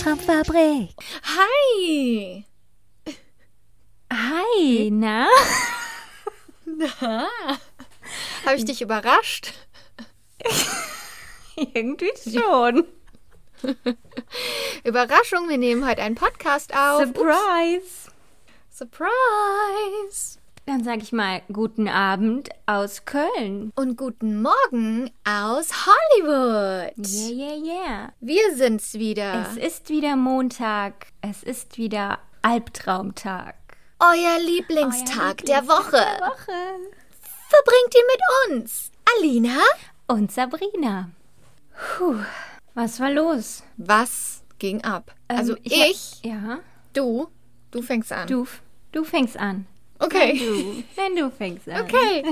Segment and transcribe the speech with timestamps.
[0.00, 0.94] Albtraumfabrik.
[1.24, 2.46] Hi!
[4.10, 5.28] Hi, na?
[6.64, 7.28] Na?
[8.46, 9.52] Habe ich dich überrascht?
[11.74, 12.86] Irgendwie schon.
[14.84, 17.02] Überraschung, wir nehmen heute einen Podcast auf.
[17.02, 18.10] Surprise!
[18.70, 20.39] Surprise!
[20.66, 23.72] Dann sage ich mal guten Abend aus Köln.
[23.74, 26.96] Und guten Morgen aus Hollywood.
[27.06, 28.12] Yeah, yeah, yeah.
[28.20, 29.46] Wir sind's wieder.
[29.50, 31.06] Es ist wieder Montag.
[31.22, 33.56] Es ist wieder Albtraumtag.
[33.98, 35.90] Euer Lieblingstag Euer der Woche.
[35.96, 36.52] Der Woche.
[37.48, 38.90] Verbringt ihn mit uns.
[39.18, 39.58] Alina?
[40.06, 41.10] Und Sabrina.
[41.98, 42.16] Puh,
[42.74, 43.62] was war los?
[43.76, 45.14] Was ging ab?
[45.26, 46.60] also Ähm, ich, Ja,
[46.92, 47.28] du,
[47.72, 48.28] du fängst an.
[48.28, 48.46] du,
[48.92, 49.66] du fängst an.
[50.00, 50.38] Okay.
[50.38, 51.82] Du, wenn du fängst an.
[51.82, 52.24] Okay.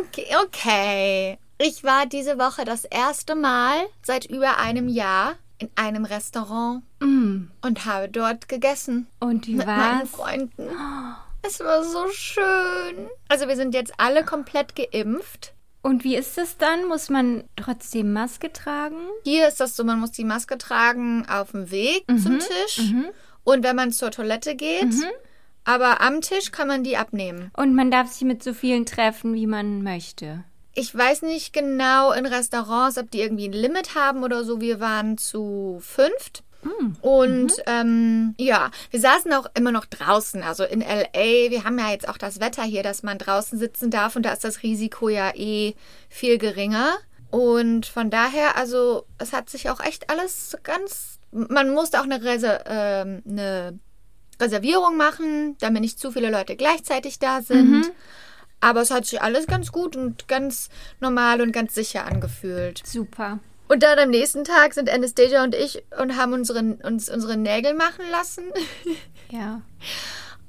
[0.00, 1.38] Okay, okay.
[1.60, 7.48] Ich war diese Woche das erste Mal seit über einem Jahr in einem Restaurant Mm.
[7.62, 10.10] und habe dort gegessen Und wie mit meinen war's?
[10.10, 10.68] Freunden.
[11.42, 13.08] Es war so schön.
[13.28, 15.52] Also wir sind jetzt alle komplett geimpft.
[15.82, 16.86] Und wie ist es dann?
[16.86, 18.96] Muss man trotzdem Maske tragen?
[19.24, 23.06] Hier ist das so, man muss die Maske tragen auf dem Weg zum Tisch Mhm.
[23.44, 24.92] und wenn man zur Toilette geht.
[25.68, 27.50] Aber am Tisch kann man die abnehmen.
[27.54, 30.42] Und man darf sich mit so vielen treffen, wie man möchte.
[30.72, 34.62] Ich weiß nicht genau in Restaurants, ob die irgendwie ein Limit haben oder so.
[34.62, 36.42] Wir waren zu fünft.
[37.02, 41.50] Und ähm, ja, wir saßen auch immer noch draußen, also in LA.
[41.50, 44.32] Wir haben ja jetzt auch das Wetter hier, dass man draußen sitzen darf und da
[44.32, 45.74] ist das Risiko ja eh
[46.08, 46.96] viel geringer.
[47.30, 51.18] Und von daher, also es hat sich auch echt alles ganz.
[51.30, 53.78] Man musste auch eine, Reser ähm, eine
[54.40, 57.90] Reservierung machen, damit nicht zu viele Leute gleichzeitig da sind.
[58.60, 60.68] Aber es hat sich alles ganz gut und ganz
[61.00, 62.82] normal und ganz sicher angefühlt.
[62.84, 63.38] Super.
[63.68, 67.74] Und dann am nächsten Tag sind Anastasia und ich und haben unseren, uns unsere Nägel
[67.74, 68.44] machen lassen.
[69.30, 69.60] Ja.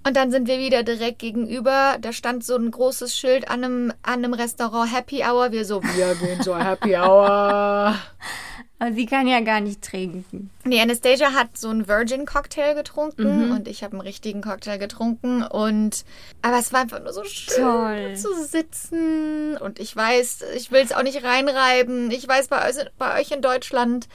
[0.07, 1.97] Und dann sind wir wieder direkt gegenüber.
[1.99, 5.51] Da stand so ein großes Schild an einem, an einem Restaurant Happy Hour.
[5.51, 7.93] Wir so, wir gehen zur Happy Hour.
[8.81, 10.49] Aber sie kann ja gar nicht trinken.
[10.63, 15.43] Nee, Anastasia hat so einen Virgin-Cocktail getrunken und ich habe einen richtigen Cocktail getrunken.
[15.43, 16.05] Und
[16.41, 18.15] aber es war einfach nur so schön Toll.
[18.15, 19.57] zu sitzen.
[19.57, 22.09] Und ich weiß, ich will es auch nicht reinreiben.
[22.11, 24.07] Ich weiß, bei euch, bei euch in Deutschland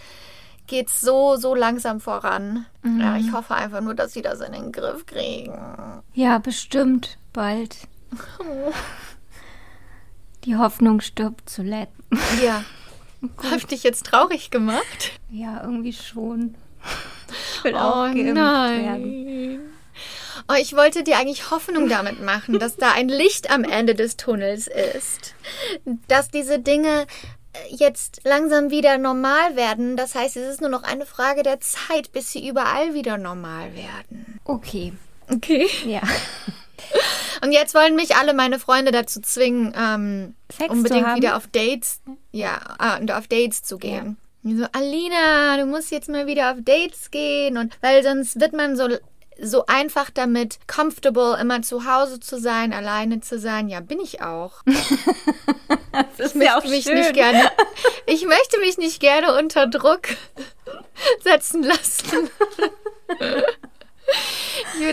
[0.67, 2.65] geht's so, so langsam voran.
[2.99, 5.53] Ja, ich hoffe einfach nur, dass sie das in den Griff kriegen.
[6.15, 7.19] Ja, bestimmt.
[7.35, 7.77] Bald.
[10.45, 11.93] Die Hoffnung stirbt zuletzt.
[12.43, 12.65] Ja.
[13.51, 15.13] Hab ich dich jetzt traurig gemacht?
[15.31, 16.55] Ja, irgendwie schon.
[17.59, 18.35] Ich will Oh auch geimpft werden.
[18.35, 19.61] nein.
[20.49, 24.17] Oh, ich wollte dir eigentlich Hoffnung damit machen, dass da ein Licht am Ende des
[24.17, 25.35] Tunnels ist.
[26.09, 27.07] Dass diese Dinge
[27.53, 29.97] äh, jetzt langsam wieder normal werden.
[29.97, 33.75] Das heißt, es ist nur noch eine Frage der Zeit, bis sie überall wieder normal
[33.75, 34.41] werden.
[34.45, 34.93] Okay.
[35.31, 35.67] Okay.
[35.87, 36.03] Ja.
[37.43, 40.35] Und jetzt wollen mich alle meine Freunde dazu zwingen, ähm,
[40.69, 42.01] unbedingt wieder auf Dates,
[42.35, 44.17] ja, ah, und auf Dates zu gehen.
[44.43, 48.53] Die So, Alina, du musst jetzt mal wieder auf Dates gehen und weil sonst wird
[48.53, 48.89] man so
[49.41, 53.69] so einfach damit comfortable immer zu Hause zu sein, alleine zu sein.
[53.69, 54.63] Ja, bin ich auch.
[56.17, 57.51] Das ist Ich möchte mich nicht gerne.
[58.07, 60.09] Ich möchte mich nicht gerne unter Druck
[61.23, 62.31] setzen lassen.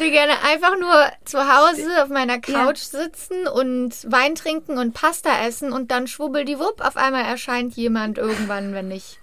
[0.02, 4.96] Ich würde gerne einfach nur zu Hause auf meiner Couch sitzen und Wein trinken und
[4.96, 9.20] Pasta essen und dann schwubbeldiwupp auf einmal erscheint jemand irgendwann, wenn ich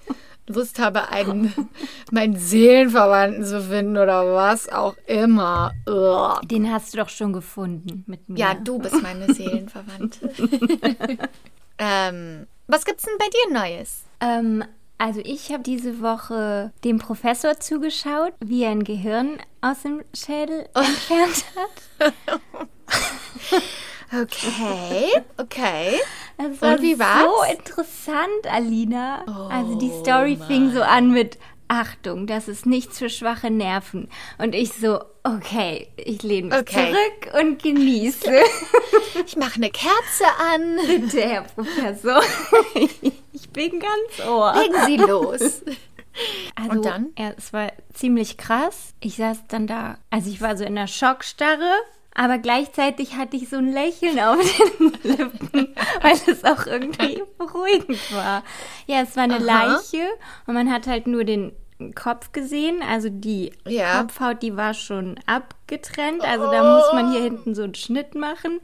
[0.46, 1.52] Lust habe, einen
[2.12, 5.72] meinen Seelenverwandten zu finden oder was auch immer.
[5.88, 6.40] Ugh.
[6.44, 8.38] Den hast du doch schon gefunden mit mir.
[8.38, 10.30] Ja, du bist meine Seelenverwandte.
[11.78, 14.04] ähm, was gibt's denn bei dir Neues?
[14.20, 14.62] Ähm,
[14.98, 20.68] also ich habe diese Woche dem Professor zugeschaut, wie er ein Gehirn aus dem Schädel
[20.74, 22.12] entfernt hat.
[24.10, 26.00] Okay, okay.
[26.38, 27.52] Das war Und wie so war's?
[27.52, 29.22] interessant, Alina.
[29.50, 31.36] also die Story fing so an mit
[31.68, 34.08] Achtung, das ist nichts für schwache Nerven.
[34.38, 35.00] Und ich so,
[35.36, 36.92] okay, ich lehne mich Okay.
[36.92, 38.30] zurück und genieße.
[39.26, 40.78] Ich mache eine Kerze an.
[40.86, 42.22] Bitte, Herr Professor.
[43.32, 44.54] ich bin ganz ohr.
[44.54, 45.62] Legen Sie los.
[46.54, 47.06] Also, Und dann?
[47.18, 48.94] Ja, es war ziemlich krass.
[49.00, 51.70] Ich saß dann da, also ich war so in der Schockstarre,
[52.14, 54.38] aber gleichzeitig hatte ich so ein Lächeln auf
[54.78, 58.42] den Lippen, weil es auch irgendwie beruhigend war.
[58.86, 59.42] Ja, es war eine Aha.
[59.74, 60.06] Leiche
[60.46, 61.52] und man hat halt nur den
[61.94, 64.00] Kopf gesehen, also die Ja.
[64.02, 68.54] Kopfhaut, die war schon abgetrennt, also da muss man hier hinten so einen Schnitt machen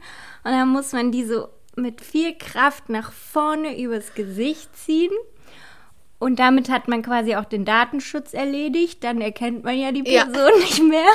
[0.43, 5.11] und dann muss man die so mit viel Kraft nach vorne übers Gesicht ziehen.
[6.19, 9.03] Und damit hat man quasi auch den Datenschutz erledigt.
[9.03, 10.23] Dann erkennt man ja die Ja.
[10.23, 11.11] Person nicht mehr.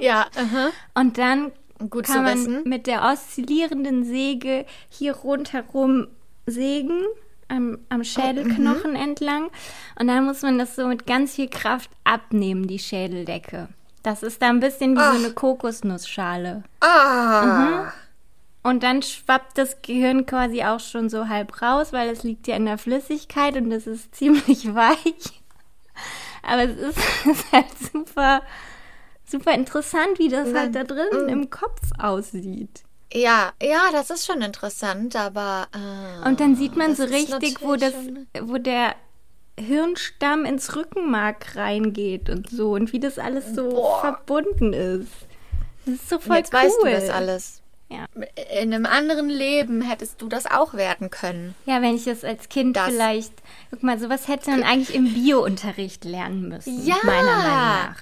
[0.00, 0.70] Ja, aha.
[0.94, 1.52] Und dann
[1.90, 2.62] Gut kann man wissen.
[2.64, 6.08] mit der oszillierenden Säge hier rundherum
[6.46, 7.02] sägen,
[7.48, 8.96] am, am Schädelknochen Mhm.
[8.96, 9.50] entlang.
[9.98, 13.68] Und dann muss man das so mit ganz viel Kraft abnehmen, die Schädeldecke.
[14.02, 15.12] Das ist da ein bisschen wie Ach.
[15.14, 16.62] so eine Kokosnussschale.
[16.80, 17.92] Ah.
[18.62, 22.56] Und dann schwappt das Gehirn quasi auch schon so halb raus, weil es liegt ja
[22.56, 25.42] in der Flüssigkeit und es ist ziemlich weich.
[26.42, 28.42] Aber es ist, es ist halt super,
[29.24, 32.82] super interessant, wie das halt da drin im Kopf aussieht.
[33.16, 35.68] Ja, ja, das ist schon interessant, aber.
[35.74, 37.94] Äh, Und dann sieht man so richtig, wo das,
[38.42, 38.94] wo der
[39.58, 44.00] Hirnstamm ins Rückenmark reingeht und so und wie das alles so Boah.
[44.00, 45.08] verbunden ist.
[45.86, 46.60] Das ist so voll Jetzt cool.
[46.60, 47.62] weißt du das alles.
[47.88, 48.04] Ja.
[48.60, 51.54] In einem anderen Leben hättest du das auch werden können.
[51.66, 53.32] Ja, wenn ich das als Kind Das- vielleicht,
[53.70, 56.84] guck mal, sowas hätte man eigentlich im Biounterricht lernen müssen.
[56.84, 56.96] Ja.
[57.04, 57.96] Meiner Meinung nach.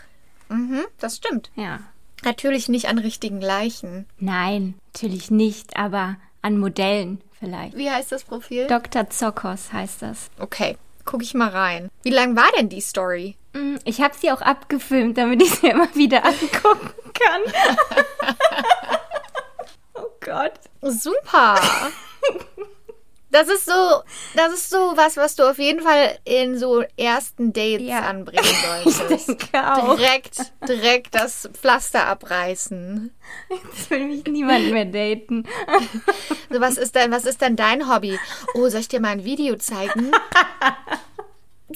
[0.49, 1.51] Mhm, das stimmt.
[1.55, 1.81] Ja.
[2.25, 4.07] Natürlich nicht an richtigen Leichen.
[4.19, 7.77] Nein, natürlich nicht, aber an Modellen vielleicht.
[7.77, 8.67] Wie heißt das Profil?
[8.67, 9.11] Dr.
[9.11, 10.31] Zokos heißt das.
[10.39, 11.91] okay, guck ich mal rein.
[12.03, 13.37] Wie lang war denn die Story?
[13.53, 17.43] Mm, Ich habe sie auch abgefilmt, damit ich sie immer wieder angucken kann.
[19.95, 20.53] oh Gott.
[20.83, 21.61] Super.
[23.35, 23.73] Das ist so,
[24.37, 28.03] das ist so was, was du auf jeden Fall in so ersten Dates Ja.
[28.03, 28.45] anbringen
[28.87, 29.29] Ich solltest.
[29.29, 29.97] denke auch.
[29.97, 33.13] Direkt, direkt das Pflaster abreißen.
[33.51, 35.45] Jetzt will mich niemand mehr daten.
[36.51, 38.17] So, was ist denn, was ist denn dein Hobby?
[38.55, 40.13] Oh, soll ich dir mal ein Video zeigen?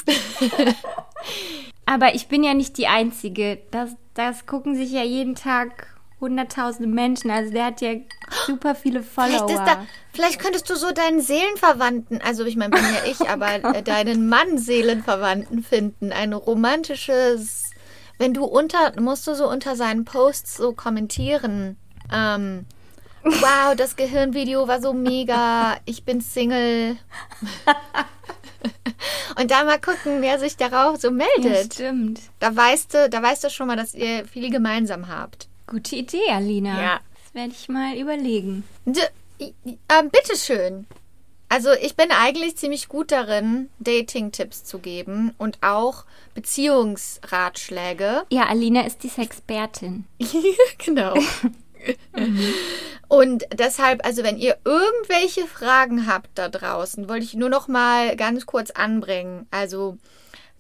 [1.87, 3.59] Aber ich bin ja nicht die Einzige.
[3.73, 7.31] Das, das gucken sich ja jeden Tag hunderttausende Menschen.
[7.31, 7.95] Also der hat ja
[8.47, 9.49] super viele Follower.
[9.49, 13.77] Vielleicht, da, vielleicht könntest du so deinen Seelenverwandten, also ich meine, bin ja ich, aber
[13.77, 16.13] äh, deinen Mann Seelenverwandten finden.
[16.13, 17.71] Ein romantisches,
[18.19, 21.77] wenn du unter, musst du so unter seinen Posts so kommentieren.
[22.13, 22.67] Ähm,
[23.23, 26.97] wow, das Gehirnvideo war so mega, ich bin Single.
[29.41, 31.75] Und da mal gucken, wer sich darauf so ja, meldet.
[31.75, 32.21] stimmt.
[32.41, 35.49] da weißt du, da weißt du schon mal, dass ihr viel gemeinsam habt.
[35.69, 36.81] Gute Idee, Alina.
[36.81, 37.01] Ja.
[37.13, 38.65] Das werde ich mal überlegen.
[38.87, 39.01] D
[39.41, 40.87] ähm, bitteschön.
[41.51, 46.05] Also ich bin eigentlich ziemlich gut darin, Dating-Tipps zu geben und auch
[46.35, 48.25] Beziehungsratschläge.
[48.31, 50.05] Ja, Alina ist die Sexpertin.
[50.85, 51.15] genau.
[53.09, 58.17] Und deshalb, also wenn ihr irgendwelche Fragen habt da draußen, wollte ich nur noch mal
[58.17, 59.47] ganz kurz anbringen.
[59.51, 59.97] Also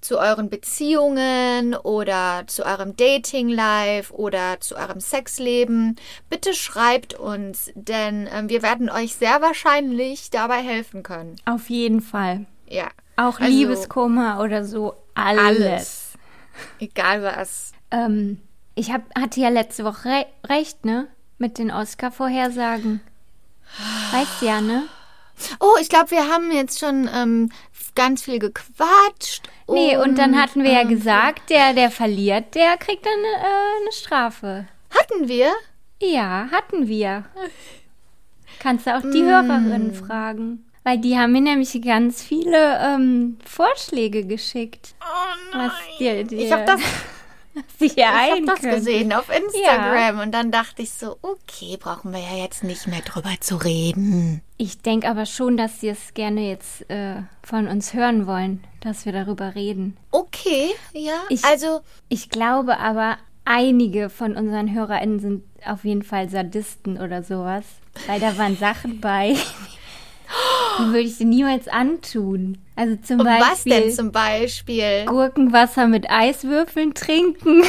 [0.00, 5.96] zu euren Beziehungen oder zu eurem Dating-Life oder zu eurem Sexleben.
[6.30, 11.36] Bitte schreibt uns, denn ähm, wir werden euch sehr wahrscheinlich dabei helfen können.
[11.44, 12.46] Auf jeden Fall.
[12.66, 12.88] Ja.
[13.16, 14.94] Auch Also, Liebeskummer oder so.
[15.14, 15.44] Alles.
[15.44, 16.12] Alles.
[16.78, 17.72] Egal was.
[17.90, 18.40] Ähm,
[18.74, 21.08] ich hab, hatte ja letzte Woche re recht, ne?
[21.38, 23.00] Mit den Oscar-Vorhersagen.
[24.12, 24.84] Weißt ja, ne?
[25.60, 27.50] Oh, ich glaube, wir haben jetzt schon ähm,
[27.98, 29.50] ganz viel gequatscht.
[29.68, 33.82] Nee, und dann hatten wir ja ähm, gesagt, der, der verliert, der kriegt dann äh,
[33.82, 34.68] eine Strafe.
[34.90, 35.50] Hatten wir?
[36.00, 37.24] Ja, hatten wir.
[38.60, 39.26] Kannst du auch die Mm.
[39.26, 40.64] Hörerinnen fragen.
[40.84, 44.94] Weil die haben mir nämlich ganz viele ähm, Vorschläge geschickt.
[45.52, 46.80] Was dir, dir Ich habe das,
[47.78, 48.76] sich ich hab ein das könnte.
[48.76, 53.00] gesehen auf Instagram und dann dachte ich so, okay, brauchen wir ja jetzt nicht mehr
[53.00, 54.42] drüber zu reden.
[54.56, 59.04] Ich denke aber schon, dass sie es gerne jetzt äh, von uns hören wollen, dass
[59.06, 59.96] wir darüber reden.
[60.10, 61.20] Okay, ja.
[61.28, 67.22] Ich- also, Ich glaube aber, einige von unseren HörerInnen sind auf jeden Fall Sadisten oder
[67.22, 67.64] sowas.
[68.06, 69.34] Weil da waren Sachen bei,
[70.78, 72.58] die würde ich dir niemals antun.
[72.78, 75.04] Also zum und Beispiel was denn zum Beispiel?
[75.06, 77.64] Gurkenwasser mit Eiswürfeln trinken.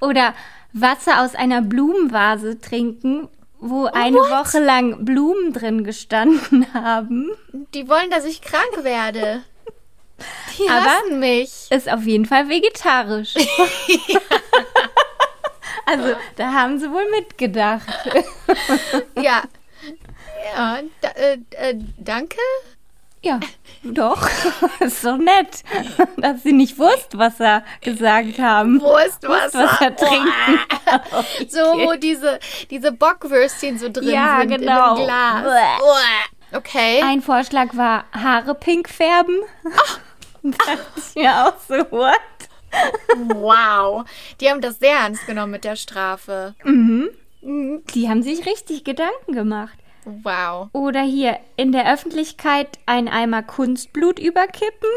[0.00, 0.32] oder
[0.72, 3.28] Wasser aus einer Blumenvase trinken,
[3.58, 4.30] wo eine What?
[4.30, 7.30] Woche lang Blumen drin gestanden haben.
[7.74, 9.42] Die wollen, dass ich krank werde.
[10.58, 11.66] Die Aber- hassen mich.
[11.70, 13.34] Ist auf jeden Fall vegetarisch.
[15.86, 17.86] also, da haben sie wohl mitgedacht.
[19.16, 19.42] Ja.
[20.56, 22.38] Ja, da, äh, äh, danke.
[23.22, 23.38] Ja,
[23.82, 24.28] doch.
[24.80, 25.62] ist doch nett,
[26.16, 28.80] dass sie nicht wusste, was er gesagt haben.
[28.80, 29.60] Wurstwasser.
[29.60, 30.32] Wurstwasser trinken.
[31.48, 34.92] So, wo diese, diese Bockwürstchen so drin Ja, sind genau.
[34.92, 35.42] in dem Glas.
[35.44, 35.84] Bäh.
[35.84, 36.58] Uah.
[36.58, 37.00] Okay.
[37.02, 39.36] Ein Vorschlag war Haare pink färben.
[40.42, 42.18] Da dachte ich mir auch so, what?
[43.34, 44.04] Wow.
[44.40, 46.54] Die haben das sehr ernst genommen mit der Strafe.
[47.42, 49.78] Die haben sich richtig Gedanken gemacht.
[50.04, 50.68] Wow.
[50.72, 54.88] Oder hier in der Öffentlichkeit ein Eimer Kunstblut überkippen.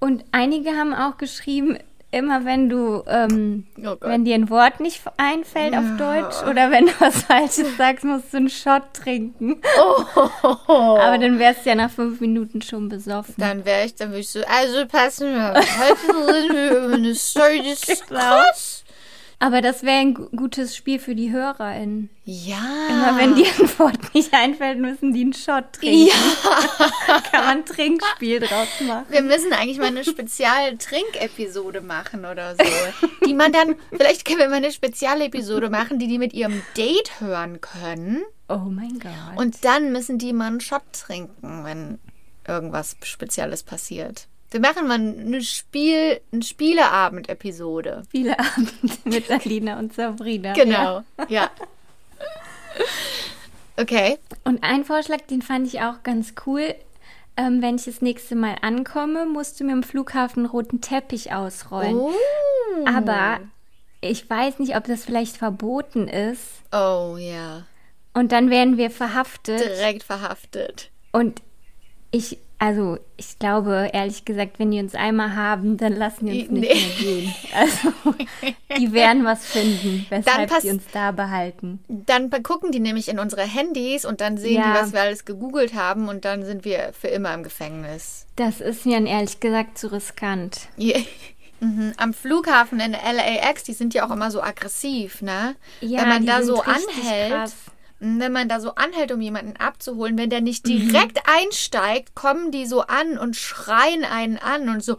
[0.00, 1.78] Und einige haben auch geschrieben,
[2.10, 6.86] immer wenn du, ähm, Oh wenn dir ein Wort nicht einfällt auf Deutsch oder wenn
[6.86, 9.60] du was Falsches sagst, musst du einen Shot trinken.
[10.42, 13.34] Aber dann wärst du ja nach fünf Minuten schon besoffen.
[13.38, 15.78] Dann wäre ich, dann würde ich so, also passen wir auf.
[15.78, 18.20] Heute reden wir über eine Story, Genau.
[18.20, 18.73] krass.
[19.40, 22.08] Aber das wäre ein gu- gutes Spiel für die HörerInnen.
[22.24, 22.56] Ja.
[22.88, 26.10] Immer wenn dir ein Wort nicht einfällt, müssen die einen Shot trinken.
[27.30, 29.06] Kann man ein Trinkspiel draus machen.
[29.10, 32.64] Wir müssen eigentlich mal eine spezielle Trinkepisode machen oder so.
[33.26, 37.20] Die man dann, vielleicht können wir mal eine Spezialepisode machen, die die mit ihrem Date
[37.20, 38.22] hören können.
[38.48, 39.12] Oh mein Gott.
[39.36, 41.98] Und dann müssen die mal einen Shot trinken, wenn
[42.46, 44.26] irgendwas Spezielles passiert.
[44.54, 48.04] Wir machen mal eine Spiel, eine Spieleabend-Episode.
[48.08, 48.70] viele Abende
[49.04, 50.50] mit Alina und Sabrina.
[50.50, 50.64] Ja.
[50.64, 51.02] Genau.
[51.28, 51.50] Ja.
[53.76, 54.16] Okay.
[54.44, 56.72] Und ein Vorschlag, den fand ich auch ganz cool.
[57.36, 61.32] Ähm, wenn ich das nächste Mal ankomme, musst du mir im Flughafen einen roten Teppich
[61.32, 61.96] ausrollen.
[61.96, 62.12] Oh.
[62.86, 63.40] Aber
[64.00, 66.62] ich weiß nicht, ob das vielleicht verboten ist.
[66.70, 67.64] Oh ja.
[68.12, 69.58] Und dann werden wir verhaftet.
[69.58, 70.92] Direkt verhaftet.
[71.10, 71.42] Und
[72.12, 76.50] ich, also ich glaube, ehrlich gesagt, wenn die uns einmal haben, dann lassen die uns
[76.50, 76.74] nicht Nee.
[76.74, 77.34] mehr gehen.
[77.54, 78.14] Also
[78.78, 81.80] die werden was finden, weshalb sie uns da behalten.
[81.88, 84.72] Dann gucken die nämlich in unsere Handys und dann sehen Ja.
[84.72, 88.26] die, was wir alles gegoogelt haben und dann sind wir für immer im Gefängnis.
[88.36, 90.68] Das ist mir dann ehrlich gesagt zu riskant.
[90.76, 90.98] Ja.
[91.60, 91.92] Mhm.
[91.96, 95.54] Am Flughafen in LAX, die sind ja auch immer so aggressiv, ne?
[95.80, 97.54] Ja, wenn man da so anhält, krass.
[98.00, 100.88] Wenn man da so anhält, um jemanden abzuholen, wenn der nicht Mhm.
[100.90, 104.96] direkt einsteigt, kommen die so an und schreien einen an und so.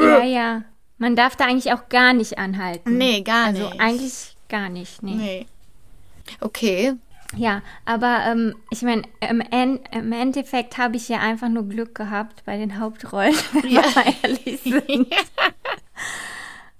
[0.00, 0.62] Ja, ja.
[0.98, 2.98] Man darf da eigentlich auch gar nicht anhalten.
[2.98, 3.80] Nee, gar also nicht.
[3.80, 5.14] eigentlich gar nicht, nee.
[5.14, 5.46] Nee.
[6.40, 6.94] Okay.
[7.36, 9.42] Ja, aber ähm, ich meine, im,
[9.90, 14.14] im Endeffekt habe ich ja einfach nur Glück gehabt bei den Hauptrollen, wenn wir mal
[14.22, 15.08] ehrlich sind.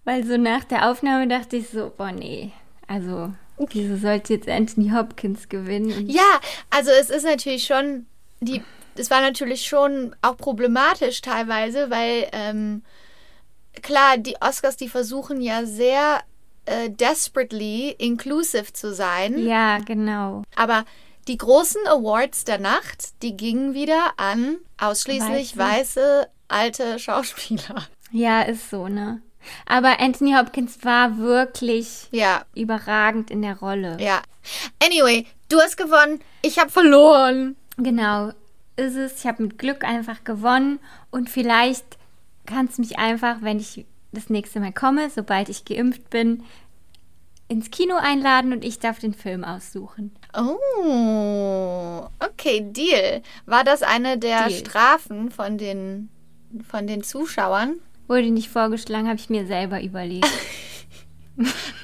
[0.04, 2.52] Weil so nach der Aufnahme dachte ich so, boah, nee,
[2.86, 6.08] also wieso sollte jetzt Anthony Hopkins gewinnen?
[6.08, 8.06] Ja, also es ist natürlich schon,
[8.40, 8.62] die,
[8.96, 12.82] es war natürlich schon auch problematisch teilweise, weil ähm,
[13.82, 16.22] klar, die Oscars, die versuchen ja sehr
[16.66, 20.42] äh, desperately inclusive zu sein, ja, genau.
[20.56, 20.84] aber
[21.28, 26.00] die großen Awards der Nacht, die gingen wieder an ausschließlich Weiße.
[26.00, 27.86] weiße alte Schauspieler.
[28.10, 29.22] Ja, ist so, ne?
[29.66, 33.96] Aber Anthony Hopkins war wirklich Ja, überragend in der Rolle.
[34.00, 34.20] ja.
[34.82, 37.56] Anyway, du hast gewonnen, ich habe verloren.
[37.78, 38.28] Genau,
[38.76, 39.20] ist es.
[39.20, 41.84] Ich habe mit Glück einfach gewonnen und vielleicht
[42.44, 46.44] kannst du mich einfach, wenn ich das nächste Mal komme, sobald ich geimpft bin,
[47.48, 50.14] ins Kino einladen und ich darf den Film aussuchen.
[50.36, 53.22] Oh, okay, Deal.
[53.46, 54.58] War das eine der Deal.
[54.60, 56.08] Strafen von den,
[56.68, 57.76] von den Zuschauern?
[58.06, 60.28] Wurde nicht vorgeschlagen, habe ich mir selber überlegt.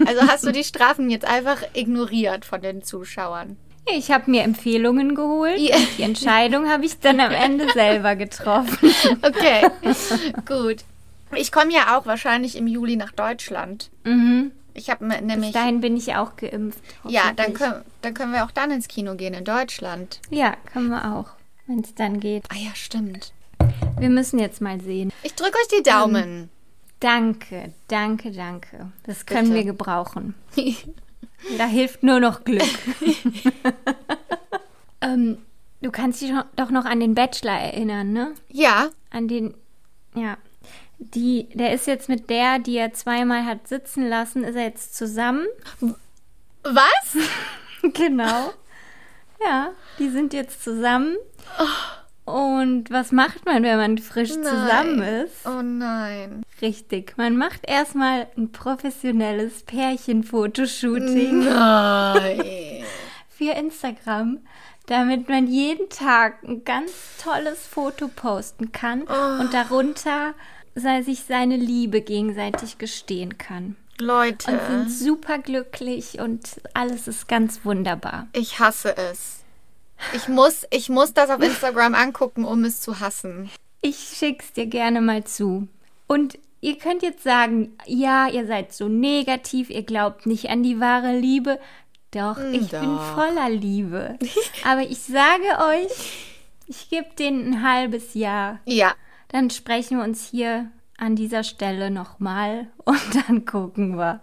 [0.06, 3.56] Also hast du die Strafen jetzt einfach ignoriert von den Zuschauern?
[3.92, 5.58] Ich habe mir Empfehlungen geholt.
[5.58, 5.76] Ja.
[5.76, 8.94] und Die Entscheidung habe ich dann am Ende selber getroffen.
[9.22, 9.66] Okay,
[10.46, 10.84] gut.
[11.34, 13.90] Ich komme ja auch wahrscheinlich im Juli nach Deutschland.
[14.04, 14.52] Mhm.
[14.72, 15.50] Ich habe Bis nämlich.
[15.52, 16.78] dahin bin ich auch geimpft.
[17.08, 20.20] Ja, dann können, dann können wir auch dann ins Kino gehen in Deutschland.
[20.30, 21.30] Ja, können wir auch,
[21.66, 22.44] wenn es dann geht.
[22.50, 23.32] Ah ja, stimmt.
[23.98, 25.12] Wir müssen jetzt mal sehen.
[25.22, 26.50] Ich drücke euch die Daumen.
[27.00, 28.92] Danke, danke, danke.
[29.04, 29.54] Das können Bitte.
[29.54, 30.34] wir gebrauchen.
[31.56, 32.68] Da hilft nur noch Glück.
[35.00, 35.38] ähm,
[35.80, 38.34] du kannst dich doch noch an den Bachelor erinnern, ne?
[38.48, 39.54] ja, An den,
[40.14, 40.36] ja.
[40.98, 44.94] Die, der ist jetzt mit der, die er zweimal hat sitzen lassen, ist er jetzt
[44.94, 45.46] zusammen.
[46.62, 47.16] was?
[47.94, 48.52] genau.
[49.42, 51.16] Ja, die sind jetzt zusammen.
[52.32, 55.46] Und was macht man, wenn man frisch zusammen ist?
[55.46, 56.42] Oh nein.
[56.62, 57.14] Richtig.
[57.16, 62.42] Man macht erstmal ein professionelles Pärchenfotoshooting Nein.
[63.28, 64.38] für Instagram,
[64.86, 70.34] damit man jeden Tag ein ganz tolles Foto posten kann und darunter
[70.74, 73.76] sei sich seine Liebe gegenseitig gestehen kann.
[74.00, 74.52] Leute.
[74.52, 78.28] Und sind super glücklich und alles ist ganz wunderbar.
[78.32, 79.39] Ich hasse es.
[80.14, 83.50] Ich muss, ich muss das auf Instagram angucken, um es zu hassen.
[83.82, 85.68] Ich schick's dir gerne mal zu.
[86.06, 90.80] Und ihr könnt jetzt sagen, ja, ihr seid so negativ, ihr glaubt nicht an die
[90.80, 91.58] wahre Liebe.
[92.10, 92.80] Doch, ich Doch.
[92.80, 94.18] bin voller Liebe.
[94.64, 95.90] Aber ich sage euch,
[96.66, 98.58] ich gebe denen ein halbes Jahr.
[98.64, 98.94] Ja,
[99.28, 104.20] Dann sprechen wir uns hier an dieser Stelle nochmal und dann gucken wir.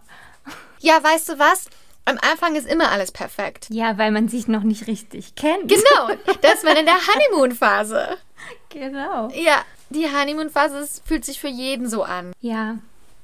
[0.79, 1.69] ja, weißt du was?
[2.07, 3.67] Am Anfang ist immer alles perfekt.
[3.69, 5.67] Ja, weil man sich noch nicht richtig kennt.
[5.67, 8.17] Genau, das ist man in der Honeymoon-Phase.
[8.69, 9.27] Genau.
[9.33, 12.31] Ja, die Honeymoon-Phase fühlt sich für jeden so an.
[12.39, 12.77] Ja,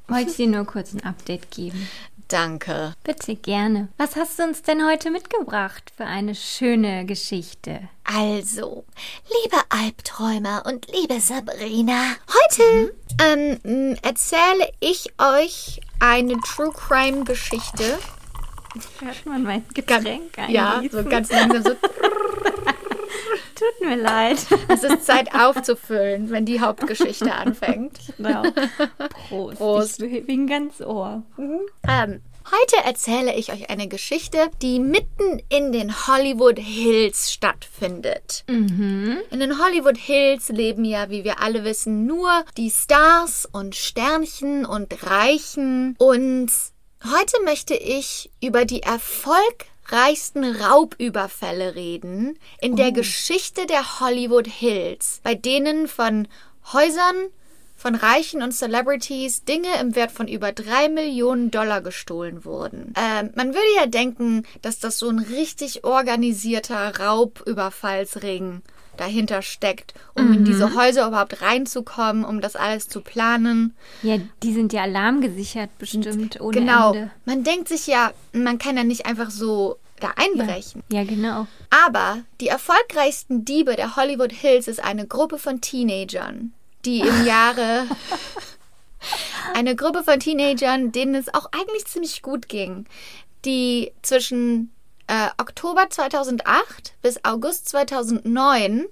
[0.09, 1.89] wollte ich dir nur kurz ein Update geben.
[2.27, 2.93] Danke.
[3.05, 3.87] Bitte gerne.
[3.97, 7.87] Was hast du uns denn heute mitgebracht für eine schöne Geschichte?
[8.03, 8.83] Also,
[9.43, 17.97] liebe Albträumer und liebe Sabrina, heute ähm, m, erzähle ich euch eine True Crime Geschichte.
[18.99, 21.71] Hört man mein Getränk Ja, so ganz langsam so.
[23.55, 24.45] Tut mir leid.
[24.67, 27.99] Es ist Zeit aufzufüllen, wenn die Hauptgeschichte anfängt.
[28.17, 28.43] Genau.
[29.27, 29.57] Prost.
[29.57, 30.01] Prost.
[30.01, 31.23] Ich bin ganz Ohr.
[31.37, 38.43] Ähm, heute erzähle ich euch eine Geschichte, die mitten in den Hollywood Hills stattfindet.
[38.47, 44.65] In den Hollywood Hills leben ja, wie wir alle wissen, nur die Stars und Sternchen
[44.65, 45.95] und Reichen.
[45.99, 46.51] Und
[47.03, 55.35] heute möchte ich über die erfolgreichsten Raubüberfälle reden in der Geschichte der Hollywood Hills, bei
[55.35, 56.27] denen von
[56.71, 57.29] Häusern
[57.75, 62.93] von Reichen und Celebrities Dinge im Wert von über drei Millionen Dollar gestohlen wurden.
[62.95, 68.61] Ähm, man würde ja denken, dass das so ein richtig organisierter Raubüberfallsring
[68.97, 73.75] dahinter steckt, um in diese Häuser überhaupt reinzukommen, um das alles zu planen.
[74.01, 76.93] Ja, die sind ja alarmgesichert bestimmt ohne genau.
[76.93, 77.11] Ende.
[77.25, 80.83] Man denkt sich ja, man kann ja nicht einfach so da einbrechen.
[80.91, 81.47] Ja, genau.
[81.69, 86.53] Aber die erfolgreichsten Diebe der Hollywood Hills ist eine Gruppe von Teenagern,
[86.85, 87.85] die im Jahre.
[89.53, 92.85] eine Gruppe von Teenagern, denen es auch eigentlich ziemlich gut ging,
[93.45, 94.71] die zwischen
[95.13, 98.85] äh, Oktober 2008 bis August 2009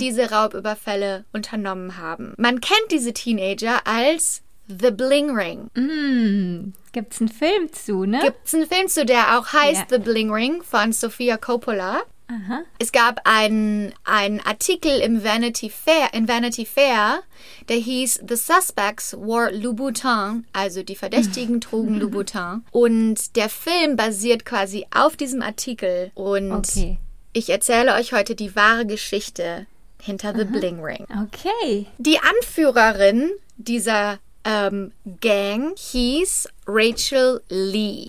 [0.00, 2.34] diese Raubüberfälle unternommen haben.
[2.38, 5.70] Man kennt diese Teenager als The Bling Ring.
[5.74, 8.20] Mm, gibt's einen Film zu, ne?
[8.20, 9.98] Gibt's einen Film zu, der auch heißt Ja.
[9.98, 12.00] The Bling Ring von Sophia Coppola.
[12.28, 12.62] Aha.
[12.78, 17.20] Es gab einen, Artikel im Vanity Fair, in Vanity Fair,
[17.68, 22.64] der hieß The Suspects Wore Louboutin, also die Verdächtigen trugen Louboutin.
[22.72, 26.10] Und der Film basiert quasi auf diesem Artikel.
[26.14, 26.98] Und Okay.
[27.32, 29.66] ich erzähle euch heute die wahre Geschichte
[30.02, 31.06] hinter The Bling Ring.
[31.24, 31.86] Okay.
[31.98, 38.06] Die Anführerin dieser ähm, Gang hieß Rachel Lee.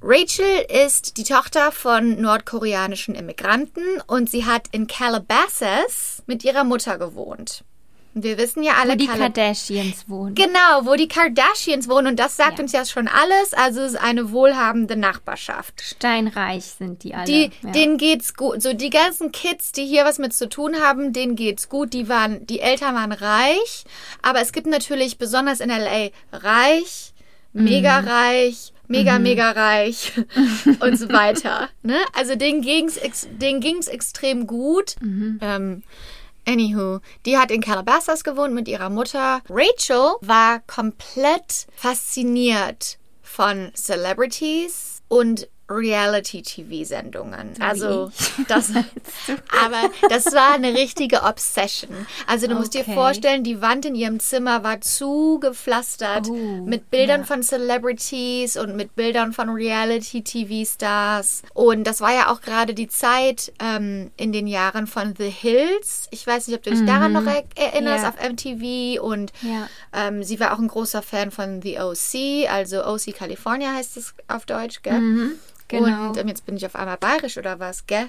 [0.00, 6.96] Rachel ist die Tochter von nordkoreanischen Immigranten und sie hat in Calabasas mit ihrer Mutter
[6.98, 7.64] gewohnt.
[8.16, 10.34] Wir wissen ja alle, Wo die Calab- Kardashians wohnen.
[10.36, 12.62] Genau, wo die Kardashians wohnen und das sagt Ja.
[12.62, 13.52] uns ja schon alles.
[13.54, 15.82] Also es ist eine wohlhabende Nachbarschaft.
[15.82, 17.24] Steinreich sind die alle.
[17.24, 17.70] Die, ja.
[17.72, 18.62] denen geht's gut.
[18.62, 21.92] So die ganzen Kids, die hier was mit zu tun haben, denen geht's gut.
[21.92, 23.84] Die waren, die Eltern waren reich,
[24.22, 27.12] aber es gibt natürlich besonders in LA reich,
[27.52, 28.08] mega Mhm.
[28.08, 30.12] reich, mega mega reich
[30.80, 31.68] und so weiter.
[31.82, 31.96] Ne?
[32.12, 32.98] Also denen ging's,
[33.40, 34.94] denen ging's extrem gut.
[35.00, 35.38] Mhm.
[35.42, 35.82] Ähm,
[36.46, 39.40] Anywho, die hat in Calabasas gewohnt mit ihrer Mutter.
[39.48, 47.54] Rachel war komplett fasziniert von Celebrities und Reality-TV-Sendungen.
[47.60, 48.10] Also
[48.48, 48.72] das,
[49.64, 52.06] aber das war eine richtige Obsession.
[52.26, 56.34] Also du musst dir vorstellen, die Wand in ihrem Zimmer war zugepflastert Oh,
[56.66, 57.26] mit Bildern ja.
[57.26, 61.42] von Celebrities und mit Bildern von Reality-TV-Stars.
[61.54, 66.08] Und das war ja auch gerade die Zeit ähm, in den Jahren von The Hills.
[66.10, 68.10] Ich weiß nicht, ob du dich daran noch er erinnerst, Ja.
[68.10, 69.00] auf MTV.
[69.02, 69.68] Und Ja.
[69.92, 74.14] ähm, sie war auch ein großer Fan von The OC, also OC California heißt es
[74.28, 75.00] auf Deutsch, gell?
[75.68, 76.08] Genau.
[76.08, 78.08] Und ähm, jetzt bin ich auf einmal bayerisch oder was, gell?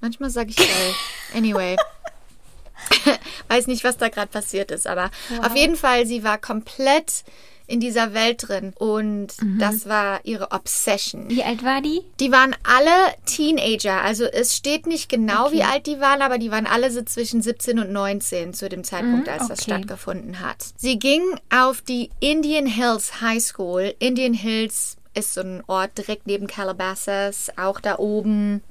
[0.00, 0.94] Manchmal sage ich gell.
[1.34, 1.76] Anyway.
[3.48, 5.10] Weiß nicht, was da gerade passiert ist, aber
[5.42, 7.24] auf jeden Fall, sie war komplett
[7.68, 9.28] in dieser Welt drin und
[9.58, 11.28] das war ihre Obsession.
[11.28, 12.02] Wie alt war die?
[12.20, 15.68] Die waren alle Teenager, also es steht nicht genau, wie Okay.
[15.72, 19.28] alt die waren, aber die waren alle so zwischen 17 und 19 zu dem Zeitpunkt,
[19.28, 19.72] als das okay.
[19.72, 20.58] stattgefunden hat.
[20.76, 23.94] Sie ging auf die Indian Hills High School.
[23.98, 28.62] Indian Hills ist so ein Ort direkt neben Calabasas, auch da oben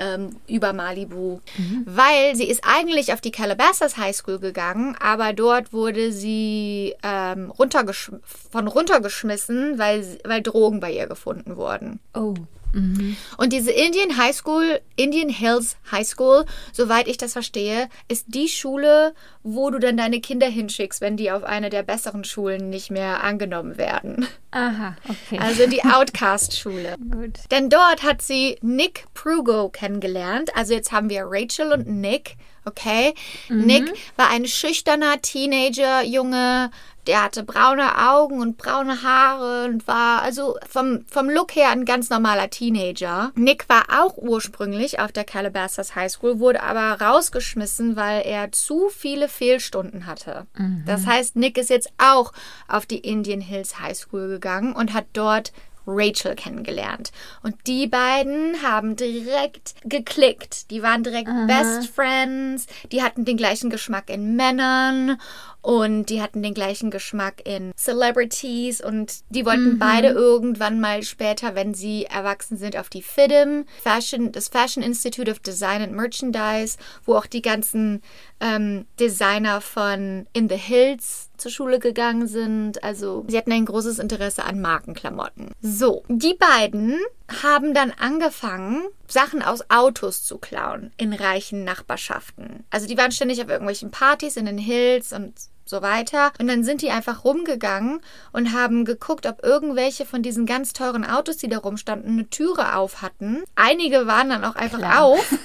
[0.00, 1.40] ähm, über Malibu,
[1.84, 7.50] weil sie ist eigentlich auf die Calabasas High School gegangen, aber dort wurde sie ähm,
[7.50, 8.10] runtergesch
[8.50, 12.00] von runtergeschmissen, weil, weil Drogen bei ihr gefunden wurden.
[12.14, 12.34] Oh.
[12.72, 18.48] Und diese Indian High School, Indian Hills High School, soweit ich das verstehe, ist die
[18.48, 22.90] Schule, wo du dann deine Kinder hinschickst, wenn die auf eine der besseren Schulen nicht
[22.90, 24.26] mehr angenommen werden.
[24.52, 25.38] Aha, okay.
[25.40, 26.96] Also die Outcast-Schule.
[27.10, 27.40] Gut.
[27.50, 30.50] Denn dort hat sie Nick Prugo kennengelernt.
[30.54, 32.36] Also jetzt haben wir Rachel und Nick.
[32.64, 33.14] Okay.
[33.48, 36.70] Nick war ein schüchterner Teenager-Junge.
[37.06, 41.86] Der hatte braune Augen und braune Haare und war also vom, vom Look her ein
[41.86, 43.32] ganz normaler Teenager.
[43.34, 48.90] Nick war auch ursprünglich auf der Calabasas High School, wurde aber rausgeschmissen, weil er zu
[48.90, 50.46] viele Fehlstunden hatte.
[50.86, 52.32] Das heißt, Nick ist jetzt auch
[52.68, 55.52] auf die Indian Hills High School gegangen und hat dort
[55.86, 57.12] Rachel kennengelernt.
[57.42, 60.70] Und die beiden haben direkt geklickt.
[60.70, 62.66] Die waren direkt Best Friends.
[62.92, 65.20] Die hatten den gleichen Geschmack in Männern
[65.62, 71.54] und die hatten den gleichen Geschmack in Celebrities und die wollten beide irgendwann mal später,
[71.54, 76.78] wenn sie erwachsen sind, auf die FIDM, Fashion, das Fashion Institute of Design and Merchandise,
[77.04, 78.02] wo auch die ganzen
[78.40, 82.82] ähm, Designer von In the Hills zur Schule gegangen sind.
[82.82, 85.52] Also sie hatten ein großes Interesse an Markenklamotten.
[85.60, 86.98] So, die beiden
[87.42, 92.64] haben dann angefangen, Sachen aus Autos zu klauen in reichen Nachbarschaften.
[92.70, 95.34] Also die waren ständig auf irgendwelchen Partys in den Hills und
[95.70, 96.32] so weiter.
[96.38, 98.00] Und dann sind die einfach rumgegangen
[98.32, 102.76] und haben geguckt, ob irgendwelche von diesen ganz teuren Autos, die da rumstanden, eine Türe
[102.76, 103.42] auf hatten.
[103.54, 105.04] Einige waren dann auch einfach Klar.
[105.04, 105.34] auf.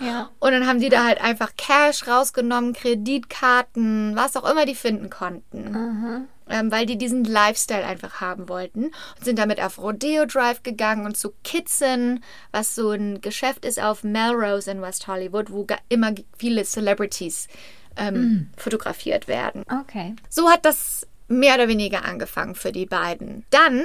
[0.00, 0.28] Ja.
[0.40, 5.08] Und dann haben die da halt einfach Cash rausgenommen, Kreditkarten, was auch immer die finden
[5.08, 6.26] konnten.
[6.50, 8.86] Ähm, weil die diesen Lifestyle einfach haben wollten.
[8.86, 12.20] Und sind damit auf Rodeo Drive gegangen und zu Kitson,
[12.52, 17.48] was so ein Geschäft ist auf Melrose in West Hollywood, wo immer viele Celebrities
[17.96, 19.64] ähm, fotografiert werden.
[19.82, 20.14] Okay.
[20.28, 23.44] So hat das mehr oder weniger angefangen für die beiden.
[23.50, 23.84] Dann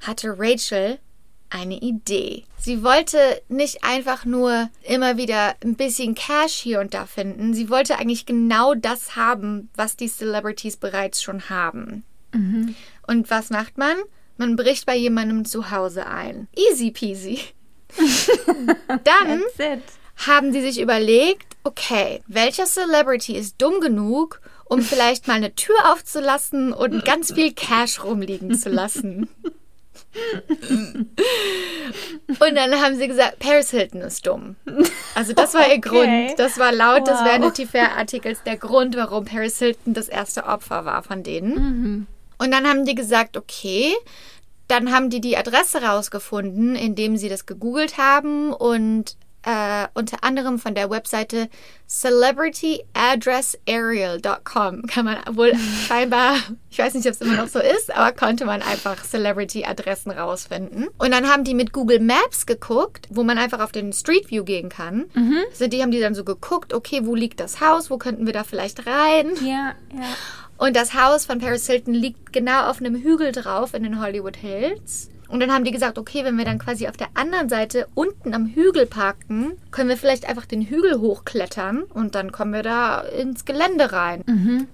[0.00, 0.98] hatte Rachel
[1.50, 2.44] eine Idee.
[2.58, 7.54] Sie wollte nicht einfach nur immer wieder ein bisschen Cash hier und da finden.
[7.54, 12.04] Sie wollte eigentlich genau das haben, was die Celebrities bereits schon haben.
[13.06, 13.96] Und was macht man?
[14.36, 16.48] Man bricht bei jemandem zu Hause ein.
[16.54, 17.40] Easy peasy.
[19.04, 19.42] Dann.
[20.26, 25.76] Haben sie sich überlegt, okay, welcher Celebrity ist dumm genug, um vielleicht mal eine Tür
[25.92, 29.28] aufzulassen und ganz viel Cash rumliegen zu lassen?
[32.40, 34.56] Und dann haben sie gesagt, Paris Hilton ist dumm.
[35.14, 35.80] Also das war ihr Okay.
[35.80, 36.38] Grund.
[36.38, 37.26] Das war laut des Wow.
[37.26, 42.06] Vanity Fair Artikels der Grund, warum Paris Hilton das erste Opfer war von denen.
[42.38, 43.92] Und dann haben die gesagt, okay,
[44.66, 50.58] dann haben die die Adresse rausgefunden, indem sie das gegoogelt haben und äh, unter anderem
[50.58, 51.48] von der Webseite
[51.86, 55.52] celebrityaddressaerial.com kann man wohl
[55.86, 56.34] scheinbar,
[56.70, 60.88] ich weiß nicht, ob es immer noch so ist, aber konnte man einfach Celebrity-Adressen rausfinden.
[60.98, 64.44] Und dann haben die mit Google Maps geguckt, wo man einfach auf den Street View
[64.44, 65.04] gehen kann.
[65.50, 68.32] Also die haben die dann so geguckt, okay, wo liegt das Haus, wo könnten wir
[68.32, 69.30] da vielleicht rein?
[69.42, 70.16] Ja, ja.
[70.58, 74.36] Und das Haus von Paris Hilton liegt genau auf einem Hügel drauf in den Hollywood
[74.36, 75.08] Hills.
[75.28, 78.34] Und dann haben die gesagt, okay, wenn wir dann quasi auf der anderen Seite unten
[78.34, 83.00] am Hügel parken, können wir vielleicht einfach den Hügel hochklettern und dann kommen wir da
[83.00, 84.22] ins Gelände rein.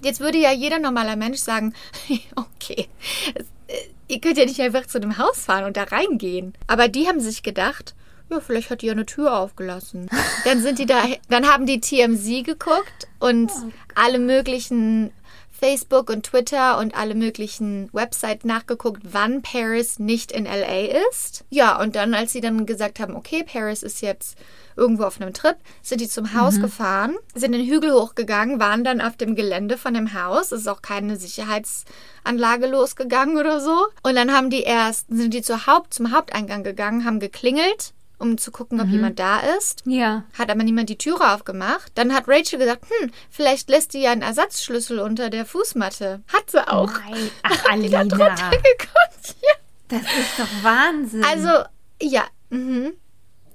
[0.02, 1.74] Jetzt würde ja jeder normaler Mensch sagen,
[2.36, 2.88] okay,
[3.34, 3.74] äh,
[4.08, 6.54] ihr könnt ja nicht einfach zu dem Haus fahren und da reingehen.
[6.66, 7.94] Aber die haben sich gedacht,
[8.30, 10.08] ja, vielleicht hat die ja eine Tür aufgelassen.
[10.44, 13.50] Dann sind die da, dann haben die TMZ geguckt und
[13.94, 15.10] alle möglichen
[15.58, 21.44] Facebook und Twitter und alle möglichen Websites nachgeguckt, wann Paris nicht in LA ist.
[21.48, 24.36] Ja, und dann, als sie dann gesagt haben, okay, Paris ist jetzt
[24.76, 29.00] irgendwo auf einem Trip, sind die zum Haus gefahren, sind den Hügel hochgegangen, waren dann
[29.00, 30.52] auf dem Gelände von dem Haus.
[30.52, 33.86] Es ist auch keine Sicherheitsanlage losgegangen oder so.
[34.02, 38.38] Und dann haben die erst, sind die zur Haupt, zum Haupteingang gegangen, haben geklingelt, um
[38.38, 39.82] zu gucken, ob jemand da ist.
[39.86, 40.24] Ja.
[40.38, 41.92] Hat aber niemand die Türe aufgemacht.
[41.94, 46.22] Dann hat Rachel gesagt, hm, vielleicht lässt die ja einen Ersatzschlüssel unter der Fußmatte.
[46.32, 46.92] Hat sie auch.
[47.08, 47.30] Nein.
[47.42, 48.04] Ach, Die da Alina.
[48.04, 49.36] drunter geguckt.
[49.42, 49.54] Ja.
[49.88, 51.24] Das ist doch Wahnsinn.
[51.24, 51.64] Also,
[52.00, 52.24] ja.
[52.50, 52.92] Mhm.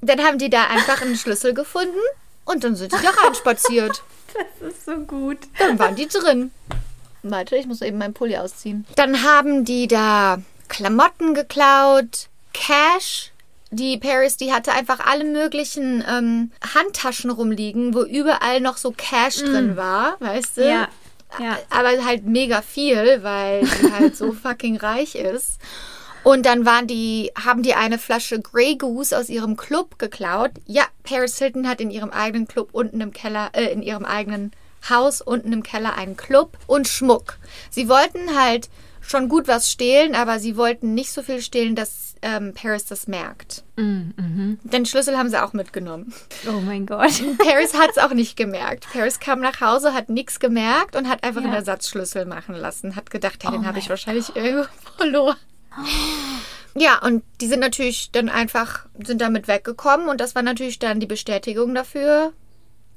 [0.02, 1.98] Dann haben die da einfach einen Schlüssel gefunden
[2.45, 4.02] und dann sind die da reinspaziert.
[4.60, 5.38] das ist so gut.
[5.58, 6.52] Dann waren die drin.
[7.24, 8.86] Warte, ich muss eben meinen Pulli ausziehen.
[8.95, 10.38] Dann haben die da
[10.69, 13.32] Klamotten geklaut, Cash.
[13.72, 19.38] Die Paris, die hatte einfach alle möglichen ähm, Handtaschen rumliegen, wo überall noch so Cash
[19.38, 20.68] drin war, weißt du?
[20.68, 20.88] Ja.
[21.38, 21.60] Ja.
[21.70, 25.60] Aber halt mega viel, weil sie halt so fucking reich ist.
[26.24, 30.52] Und dann waren die, haben die eine Flasche Grey Goose aus ihrem Club geklaut.
[30.66, 34.52] Ja, Paris Hilton hat in ihrem eigenen Club unten im Keller, äh, in ihrem eigenen
[34.90, 37.38] Haus unten im Keller einen Club und Schmuck.
[37.70, 38.70] Sie wollten halt
[39.10, 43.08] schon gut was stehlen, aber sie wollten nicht so viel stehlen, dass ähm, Paris das
[43.08, 43.63] merkt.
[43.78, 44.60] Mm, mhm.
[44.63, 46.13] Den Schlüssel haben sie auch mitgenommen.
[46.48, 47.12] Oh mein Gott.
[47.38, 48.86] Paris hat es auch nicht gemerkt.
[48.91, 51.48] Paris kam nach Hause, hat nichts gemerkt und hat einfach Ja.
[51.48, 52.95] einen Ersatzschlüssel machen lassen.
[52.95, 54.67] Hat gedacht, den Oh habe ich wahrscheinlich irgendwo
[54.98, 55.38] verloren.
[56.76, 61.00] Ja, und die sind natürlich dann einfach, sind damit weggekommen und das war natürlich dann
[61.00, 62.32] die Bestätigung dafür,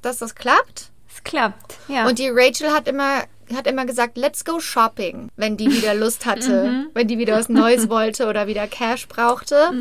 [0.03, 0.91] dass das klappt.
[1.11, 1.77] Es klappt.
[1.87, 2.07] Ja.
[2.07, 3.23] Und die Rachel hat immer,
[3.55, 7.49] hat immer gesagt, let's go shopping, wenn die wieder Lust hatte, wenn die wieder was
[7.49, 9.71] Neues wollte oder wieder Cash brauchte.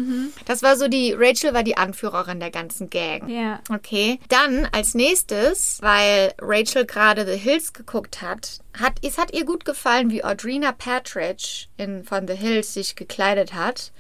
[0.45, 3.29] Das war so die, Rachel war die Anführerin der ganzen Gang.
[3.29, 3.61] ja.
[3.71, 9.45] Okay, dann als nächstes, weil Rachel gerade The Hills geguckt hat, hat es hat ihr
[9.45, 13.93] gut gefallen, wie Audrina Patridge in, von The Hills sich gekleidet hat.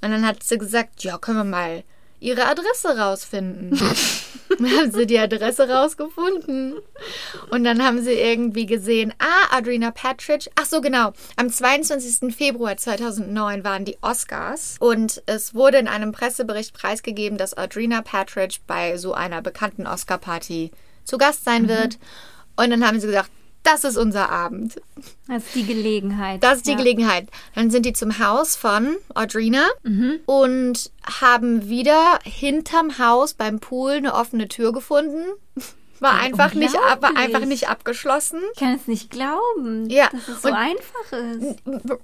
[0.00, 1.84] Und dann hat sie gesagt, ja, können wir mal
[2.22, 3.70] ihre Adresse rausfinden.
[4.48, 6.76] dann haben sie die Adresse rausgefunden.
[7.50, 10.48] Und dann haben sie irgendwie gesehen, ah, Adrina Patridge.
[10.54, 11.12] Ach so, genau.
[11.36, 12.34] Am 22.
[12.34, 14.76] Februar 2009 waren die Oscars.
[14.78, 20.70] Und es wurde in einem Pressebericht preisgegeben, dass Adrina Patridge bei so einer bekannten Oscar-Party
[21.04, 21.98] zu Gast sein wird.
[22.56, 23.30] Und dann haben sie gesagt,
[23.62, 24.80] das ist unser Abend.
[25.28, 26.42] Das ist die Gelegenheit.
[26.42, 26.76] Das ist die ja.
[26.76, 27.28] Gelegenheit.
[27.54, 29.66] Dann sind die zum Haus von Audrina
[30.26, 35.24] und haben wieder hinterm Haus beim Pool eine offene Tür gefunden.
[36.00, 38.40] War einfach nicht, war einfach nicht abgeschlossen.
[38.54, 41.58] Ich kann es nicht glauben, Ja, dass es so und- einfach ist.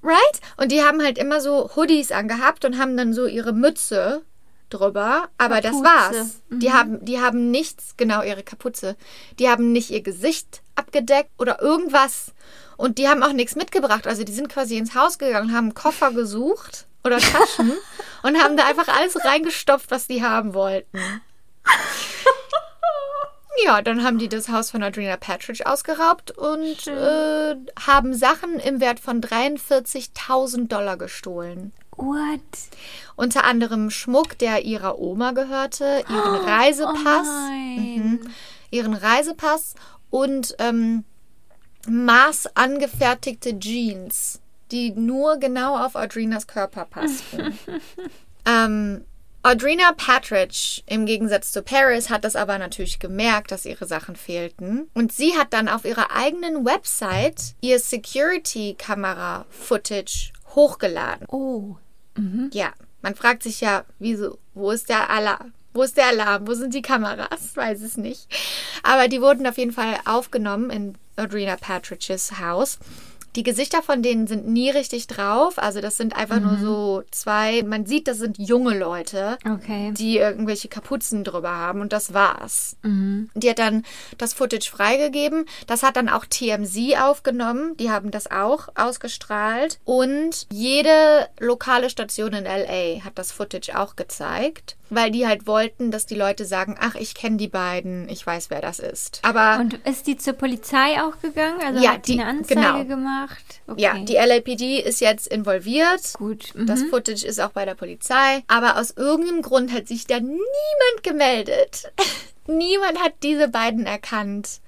[0.04, 0.40] Right?
[0.56, 4.22] Und die haben halt immer so Hoodies angehabt und haben dann so ihre Mütze
[4.70, 5.28] drüber.
[5.38, 5.84] Aber das Kapuze.
[5.84, 6.40] war's.
[6.50, 8.96] Die, haben, die haben nichts, genau ihre Kapuze.
[9.38, 12.32] Die haben nicht ihr Gesicht abgedeckt oder irgendwas.
[12.76, 14.06] Und die haben auch nichts mitgebracht.
[14.06, 17.72] Also die sind quasi ins Haus gegangen, haben einen Koffer gesucht oder Taschen
[18.22, 20.98] und haben da einfach alles reingestopft, was die haben wollten.
[23.64, 28.80] Ja, dann haben die das Haus von Adrena Patridge ausgeraubt und äh, haben Sachen im
[28.80, 31.72] Wert von 43.000 Dollar gestohlen.
[31.98, 32.40] What?
[33.16, 38.20] Unter anderem Schmuck, der ihrer Oma gehörte, ihren Reisepass, Oh mhm,
[38.70, 39.74] ihren Reisepass
[40.10, 41.04] und ähm,
[41.88, 47.58] maßangefertigte Jeans, die nur genau auf Audrinas Körper passten.
[48.46, 49.04] ähm,
[49.42, 54.90] Audrina Patridge, im Gegensatz zu Paris, hat das aber natürlich gemerkt, dass ihre Sachen fehlten.
[54.94, 61.26] Und sie hat dann auf ihrer eigenen Website ihr Security-Kamera-Footage hochgeladen.
[61.28, 61.76] Oh.
[62.52, 65.52] Ja, man fragt sich ja, wieso, wo ist der Alarm?
[65.72, 66.46] Wo ist der Alarm?
[66.46, 67.52] Wo sind die Kameras?
[67.54, 68.26] Weiß es nicht.
[68.82, 72.78] Aber die wurden auf jeden Fall aufgenommen in Audrina Patridges Haus.
[73.38, 75.58] Die Gesichter von denen sind nie richtig drauf.
[75.60, 77.62] Also das sind einfach nur so zwei.
[77.62, 79.92] Man sieht, das sind junge Leute, Okay.
[79.96, 82.76] die irgendwelche Kapuzen drüber haben und das war's.
[82.82, 83.30] Mhm.
[83.36, 83.84] Die hat dann
[84.18, 85.44] das Footage freigegeben.
[85.68, 87.76] Das hat dann auch TMZ aufgenommen.
[87.76, 89.78] Die haben das auch ausgestrahlt.
[89.84, 95.90] Und jede lokale Station in LA hat das Footage auch gezeigt, weil die halt wollten,
[95.90, 99.20] dass die Leute sagen, ach, ich kenne die beiden, ich weiß, wer das ist.
[99.22, 101.60] Aber Und ist die zur Polizei auch gegangen?
[101.64, 102.84] Also Ja, hat die die- eine Anzeige genau.
[102.84, 103.44] gemacht?
[103.66, 103.80] Okay.
[103.82, 106.12] ja, die LAPD ist jetzt involviert.
[106.14, 106.52] Gut.
[106.54, 106.88] Das Mhm.
[106.90, 108.42] Footage ist auch bei der Polizei.
[108.48, 110.38] Aber aus irgendeinem Grund hat sich da niemand
[111.02, 111.92] gemeldet.
[112.48, 114.60] niemand hat diese beiden erkannt.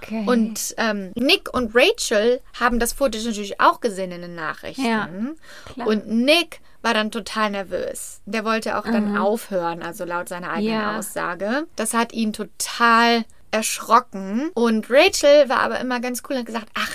[0.00, 0.24] Okay.
[0.26, 4.84] Und ähm, Nick und Rachel haben das Footage natürlich auch gesehen in den Nachrichten.
[4.84, 5.08] Ja,
[5.72, 5.86] klar.
[5.88, 8.20] Und Nick war dann total nervös.
[8.26, 10.98] Der wollte auch dann aufhören, also laut seiner eigenen Ja.
[10.98, 11.66] Aussage.
[11.76, 14.50] Das hat ihn total erschrocken.
[14.54, 16.90] Und Rachel war aber immer ganz cool und hat gesagt, ach,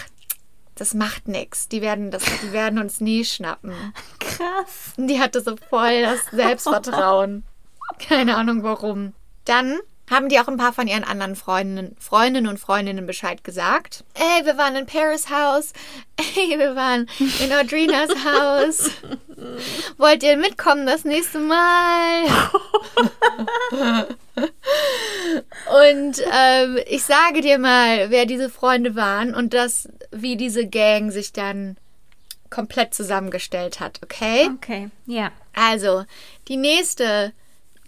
[0.75, 1.67] das macht nix.
[1.69, 3.73] Die werden das, die werden uns nie schnappen.
[4.19, 4.93] Krass.
[4.97, 7.43] Und Die hatte so voll das Selbstvertrauen.
[8.07, 9.13] Keine Ahnung warum.
[9.45, 14.03] Dann haben die auch ein paar von ihren anderen Freundinnen, Freundinnen und Freundinnen Bescheid gesagt.
[14.15, 15.73] Ey, wir waren in Paris Haus.
[16.35, 17.07] Ey, wir waren
[17.39, 18.91] in Audrinas Haus.
[19.97, 22.25] Wollt ihr mitkommen das nächste Mal?
[25.85, 31.11] Und ähm, ich sage dir mal, wer diese Freunde waren und das, wie diese Gang
[31.11, 31.77] sich dann
[32.49, 34.49] komplett zusammengestellt hat, okay?
[34.55, 34.89] Okay.
[35.05, 35.31] Ja.
[35.53, 36.05] Also,
[36.47, 37.31] die nächste,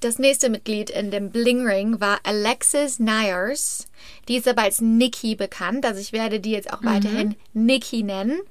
[0.02, 3.88] das nächste Mitglied in dem Bling Ring war Alexis Nyers.
[4.28, 5.86] Die ist aber als Nikki bekannt.
[5.86, 8.42] Also ich werde die jetzt auch weiterhin Nikki nennen.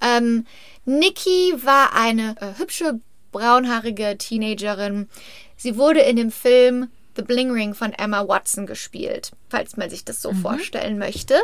[0.00, 0.46] Ähm,
[0.84, 3.00] Nikki war eine äh, hübsche,
[3.32, 5.08] braunhaarige Teenagerin.
[5.56, 10.04] Sie wurde in dem Film The Bling Ring von Emma Watson gespielt, falls man sich
[10.04, 11.34] das so vorstellen möchte.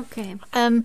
[0.00, 0.36] Okay.
[0.54, 0.84] Ähm,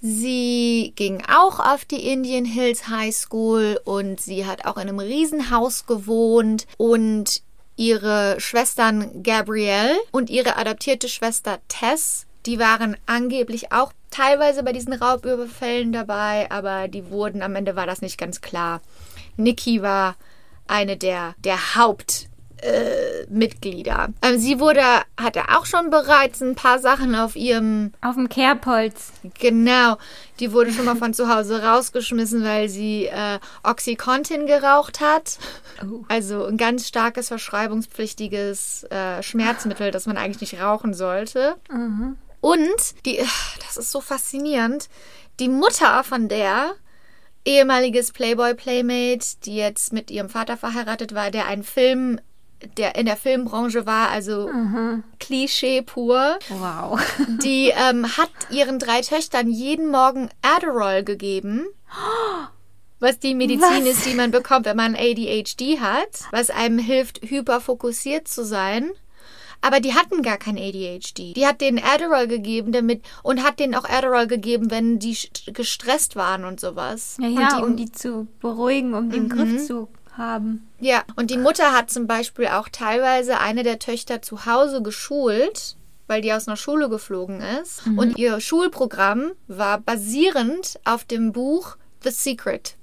[0.00, 4.98] sie ging auch auf die Indian Hills High School und sie hat auch in einem
[4.98, 7.42] Riesenhaus gewohnt und
[7.76, 14.94] ihre Schwestern Gabrielle und ihre adoptierte Schwester Tess, Die waren angeblich auch teilweise bei diesen
[14.94, 18.80] Raubüberfällen dabei, aber die wurden, am Ende war das nicht ganz klar.
[19.36, 20.16] Nikki war
[20.66, 22.27] eine der, der Haupt-
[22.62, 24.08] äh, Mitglieder.
[24.22, 24.82] Ähm, sie wurde,
[25.20, 27.92] hatte auch schon bereits ein paar Sachen auf ihrem.
[28.00, 29.12] Auf dem Kerbholz.
[29.38, 29.96] Genau.
[30.40, 35.38] Die wurde schon mal von zu Hause rausgeschmissen, weil sie äh, Oxycontin geraucht hat.
[35.82, 36.04] Oh.
[36.08, 41.56] Also ein ganz starkes verschreibungspflichtiges äh, Schmerzmittel, das man eigentlich nicht rauchen sollte.
[41.70, 42.16] Mhm.
[42.40, 43.18] Und die,
[43.66, 44.88] das ist so faszinierend.
[45.40, 46.74] Die Mutter von der
[47.44, 52.20] ehemaliges Playboy Playmate, die jetzt mit ihrem Vater verheiratet war, der einen Film
[52.76, 55.04] der in der Filmbranche war, also mhm.
[55.20, 56.38] Klischee pur.
[56.48, 57.00] Wow.
[57.42, 61.66] Die ähm, hat ihren drei Töchtern jeden Morgen Adderall gegeben.
[63.00, 63.86] Was die Medizin was?
[63.86, 68.90] ist, die man bekommt, wenn man ADHD hat, was einem hilft, hyperfokussiert zu sein.
[69.60, 71.34] Aber die hatten gar kein ADHD.
[71.34, 75.16] Die hat denen Adderall gegeben damit und hat denen auch Adderall gegeben, wenn die
[75.46, 77.16] gestresst waren und sowas.
[77.20, 79.28] Ja, ja, die, um die zu beruhigen, um den mhm.
[79.28, 79.88] Griff zu
[80.18, 80.68] haben.
[80.80, 85.76] Ja, und die Mutter hat zum Beispiel auch teilweise eine der Töchter zu Hause geschult,
[86.06, 87.86] weil die aus einer Schule geflogen ist.
[87.86, 87.98] Mhm.
[87.98, 92.76] Und ihr Schulprogramm war basierend auf dem Buch The Secret.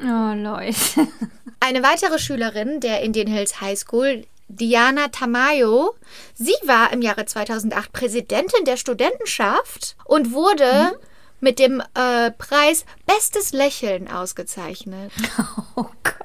[0.00, 1.08] Oh, Leute.
[1.60, 5.94] Eine weitere Schülerin der Indian Hills High School, Diana Tamayo,
[6.34, 10.96] sie war im Jahre 2008 Präsidentin der Studentenschaft und wurde mhm.
[11.40, 15.12] mit dem äh, Preis Bestes Lächeln ausgezeichnet.
[15.76, 16.23] Oh Gott.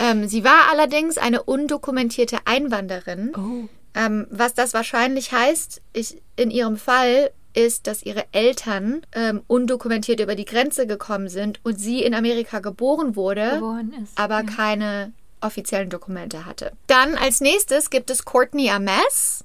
[0.00, 3.32] Ähm, sie war allerdings eine undokumentierte Einwanderin.
[3.36, 3.68] Oh.
[3.94, 10.20] Ähm, was das wahrscheinlich heißt, ich, in ihrem Fall ist, dass ihre Eltern ähm, undokumentiert
[10.20, 14.42] über die Grenze gekommen sind und sie in Amerika geboren wurde, geboren ist, aber ja.
[14.44, 16.72] keine offiziellen Dokumente hatte.
[16.86, 19.44] Dann als nächstes gibt es Courtney Ames.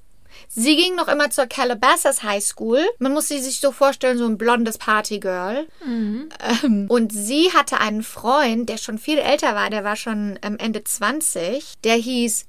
[0.56, 2.80] Sie ging noch immer zur Calabasas High School.
[2.98, 5.66] Man muss sie sich so vorstellen, so ein blondes Partygirl.
[5.84, 6.28] Mhm.
[6.62, 10.56] Ähm, und sie hatte einen Freund, der schon viel älter war, der war schon ähm,
[10.58, 11.74] Ende 20.
[11.82, 12.46] Der hieß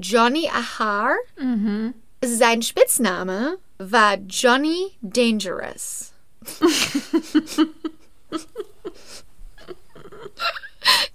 [0.00, 1.14] Johnny Ahar.
[1.40, 1.94] Mhm.
[2.22, 6.12] Sein Spitzname war Johnny Dangerous.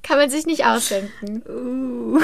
[0.03, 1.43] Kann man sich nicht ausdenken.
[1.47, 2.19] Uh.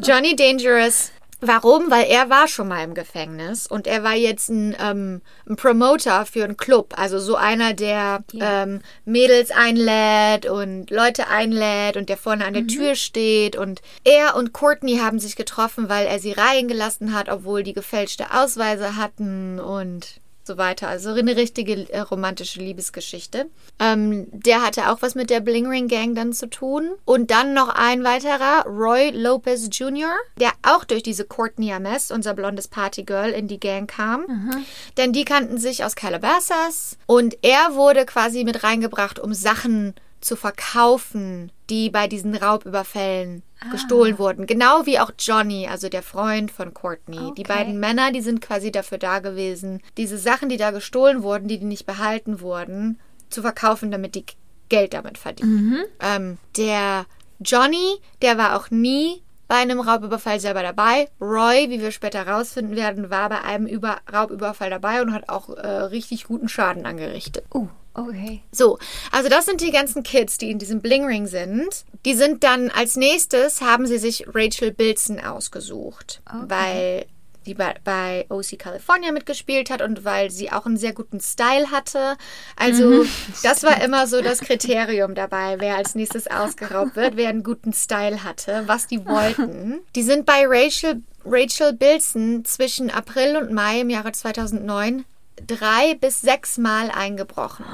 [0.00, 1.90] Johnny Dangerous Warum?
[1.90, 6.26] Weil er war schon mal im Gefängnis und er war jetzt ein, ähm, ein Promoter
[6.26, 8.62] für einen Club, also so einer, der ja.
[8.62, 12.68] ähm, Mädels einlädt und Leute einlädt und der vorne an der mhm.
[12.68, 17.62] Tür steht und er und Courtney haben sich getroffen, weil er sie reingelassen hat, obwohl
[17.62, 20.88] die gefälschte Ausweise hatten und so weiter.
[20.88, 23.46] Also eine richtige äh, romantische Liebesgeschichte.
[23.78, 26.90] Ähm, der hatte auch was mit der Bling Ring Gang dann zu tun.
[27.04, 32.34] Und dann noch ein weiterer, Roy Lopez Jr., der auch durch diese Courtney Ames, unser
[32.34, 34.22] blondes Partygirl, in die Gang kam.
[34.22, 34.64] Mhm.
[34.96, 40.07] Denn die kannten sich aus Calabasas und er wurde quasi mit reingebracht, um Sachen zu
[40.36, 43.70] verkaufen, die bei diesen Raubüberfällen ah.
[43.70, 44.46] gestohlen wurden.
[44.46, 47.18] Genau wie auch Johnny, also der Freund von Courtney.
[47.18, 47.34] Okay.
[47.36, 51.48] Die beiden Männer, die sind quasi dafür da gewesen, diese Sachen, die da gestohlen wurden,
[51.48, 52.98] die, die nicht behalten wurden,
[53.30, 54.24] zu verkaufen, damit die
[54.68, 55.70] Geld damit verdienen.
[55.70, 55.84] Mhm.
[56.00, 57.06] Ähm, der
[57.40, 61.08] Johnny, der war auch nie bei einem Raubüberfall selber dabei.
[61.20, 65.48] Roy, wie wir später herausfinden werden, war bei einem Über Raubüberfall dabei und hat auch
[65.48, 67.44] äh, richtig guten Schaden angerichtet.
[67.52, 67.68] Oh.
[67.98, 68.42] Okay.
[68.52, 68.78] So,
[69.10, 71.84] also das sind die ganzen Kids, die in diesem Bling Ring sind.
[72.04, 76.44] Die sind dann als nächstes haben sie sich Rachel Bilson ausgesucht, okay.
[76.46, 77.06] weil
[77.46, 81.70] die bei, bei OC California mitgespielt hat und weil sie auch einen sehr guten Style
[81.72, 82.16] hatte.
[82.56, 83.08] Also mhm.
[83.42, 87.72] das war immer so das Kriterium dabei, wer als nächstes ausgeraubt wird, wer einen guten
[87.72, 89.80] Style hatte, was die wollten.
[89.96, 95.04] Die sind bei Rachel, Rachel Bilson zwischen April und Mai im Jahre 2009
[95.46, 97.64] drei bis sechs Mal eingebrochen.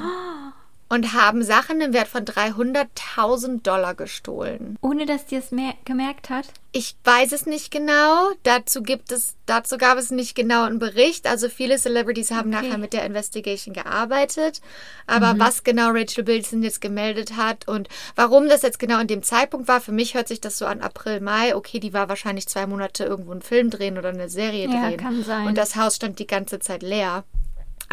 [0.90, 4.76] Und haben Sachen im Wert von 300.000 Dollar gestohlen.
[4.80, 5.48] Ohne dass die es
[5.84, 6.46] gemerkt hat?
[6.72, 8.30] Ich weiß es nicht genau.
[8.42, 11.26] Dazu gibt es, dazu gab es nicht genau einen Bericht.
[11.26, 12.66] Also viele Celebrities haben okay.
[12.66, 14.60] nachher mit der Investigation gearbeitet.
[15.06, 15.40] Aber mhm.
[15.40, 19.68] was genau Rachel Bilson jetzt gemeldet hat und warum das jetzt genau in dem Zeitpunkt
[19.68, 21.56] war, für mich hört sich das so an April, Mai.
[21.56, 24.98] Okay, die war wahrscheinlich zwei Monate irgendwo einen Film drehen oder eine Serie ja, drehen.
[24.98, 25.46] Kann sein.
[25.46, 27.24] Und das Haus stand die ganze Zeit leer.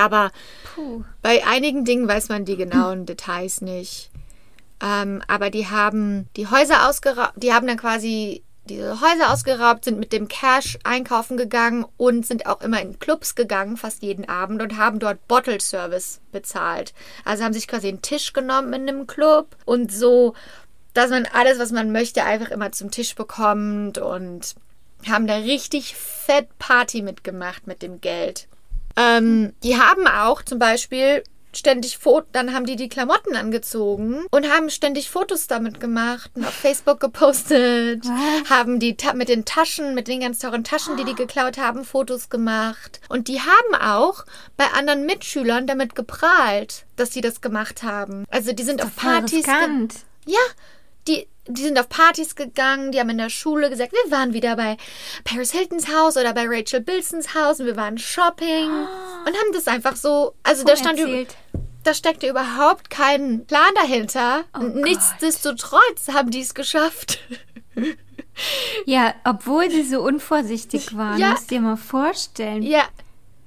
[0.01, 0.31] Aber
[0.73, 1.03] Puh.
[1.21, 4.09] bei einigen Dingen weiß man die genauen Details nicht.
[4.81, 9.99] Ähm, aber die haben die Häuser ausgeraubt, die haben dann quasi diese Häuser ausgeraubt, sind
[9.99, 14.61] mit dem Cash einkaufen gegangen und sind auch immer in Clubs gegangen, fast jeden Abend
[14.61, 16.93] und haben dort Bottle Service bezahlt.
[17.25, 20.33] Also haben sich quasi einen Tisch genommen in einem Club und so,
[20.93, 24.55] dass man alles, was man möchte, einfach immer zum Tisch bekommt und
[25.07, 28.47] haben da richtig fett Party mitgemacht mit dem Geld.
[28.97, 31.23] Ähm, die haben auch zum Beispiel
[31.53, 36.45] ständig Fotos, dann haben die die Klamotten angezogen und haben ständig Fotos damit gemacht und
[36.45, 38.49] auf Facebook gepostet, Was?
[38.49, 41.83] haben die Ta mit den Taschen, mit den ganz teuren Taschen, die die geklaut haben,
[41.83, 44.25] Fotos gemacht und die haben auch
[44.57, 48.25] bei anderen Mitschülern damit geprahlt, dass sie das gemacht haben.
[48.29, 50.39] Also die sind auf Partys, ja,
[51.07, 54.55] die die sind auf Partys gegangen, die haben in der Schule gesagt, wir waren wieder
[54.55, 54.77] bei
[55.23, 58.69] Paris Hiltons Haus oder bei Rachel Bilsons Haus und wir waren shopping
[59.25, 60.99] und haben das einfach so, also da stand
[61.83, 64.43] da steckte überhaupt kein Plan dahinter.
[64.55, 64.61] Oh.
[64.61, 67.19] Nichtsdestotrotz haben die es geschafft.
[68.85, 71.31] Ja, obwohl sie so unvorsichtig waren, Ja.
[71.31, 72.63] musst dir mal vorstellen.
[72.63, 72.83] ja.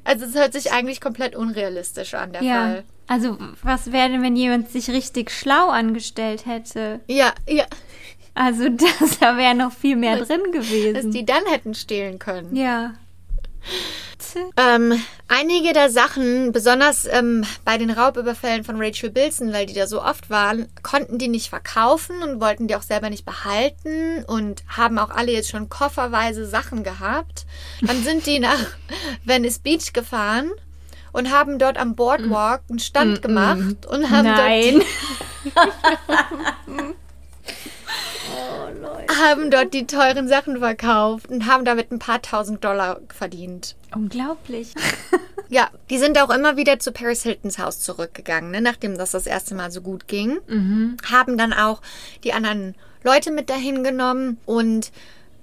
[0.04, 2.54] Also es hört sich eigentlich komplett unrealistisch an, der Ja.
[2.54, 2.84] Fall.
[3.06, 7.00] Also, was wäre denn, wenn jemand sich richtig schlau angestellt hätte?
[7.08, 7.64] Ja, ja.
[8.34, 8.68] Also,
[9.00, 11.10] das, da wäre noch viel mehr drin Dass gewesen.
[11.12, 12.54] die dann hätten stehlen können.
[12.56, 12.94] ja.
[14.56, 19.86] Ähm, einige der Sachen, besonders ähm, bei den Raubüberfällen von Rachel Bilson, weil die da
[19.86, 24.64] so oft waren, konnten die nicht verkaufen und wollten die auch selber nicht behalten und
[24.68, 27.46] haben auch alle jetzt schon kofferweise Sachen gehabt.
[27.82, 28.58] Dann sind die nach
[29.24, 30.50] Venice Beach gefahren
[31.14, 34.82] und haben dort am Boardwalk einen Stand gemacht und haben Nein.
[35.54, 35.66] dort,
[39.16, 43.76] haben dort die teuren Sachen verkauft und haben damit ein paar tausend Dollar verdient.
[43.94, 44.74] Unglaublich.
[45.48, 49.26] Ja, die sind auch immer wieder zu Paris Hiltons Haus zurückgegangen, ne, nachdem das das
[49.26, 50.38] erste Mal so gut ging.
[51.08, 51.80] Haben dann auch
[52.24, 54.90] die anderen Leute mit dahin genommen und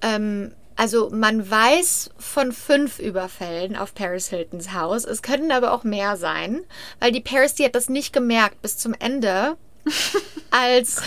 [0.02, 0.52] ähm,
[0.82, 5.06] also man weiß von fünf Überfällen auf Paris Hiltons Haus.
[5.06, 6.64] Es könnten aber auch mehr sein,
[7.00, 9.58] weil die Paris, die hat das nicht gemerkt bis zum Ende.
[10.50, 11.04] Als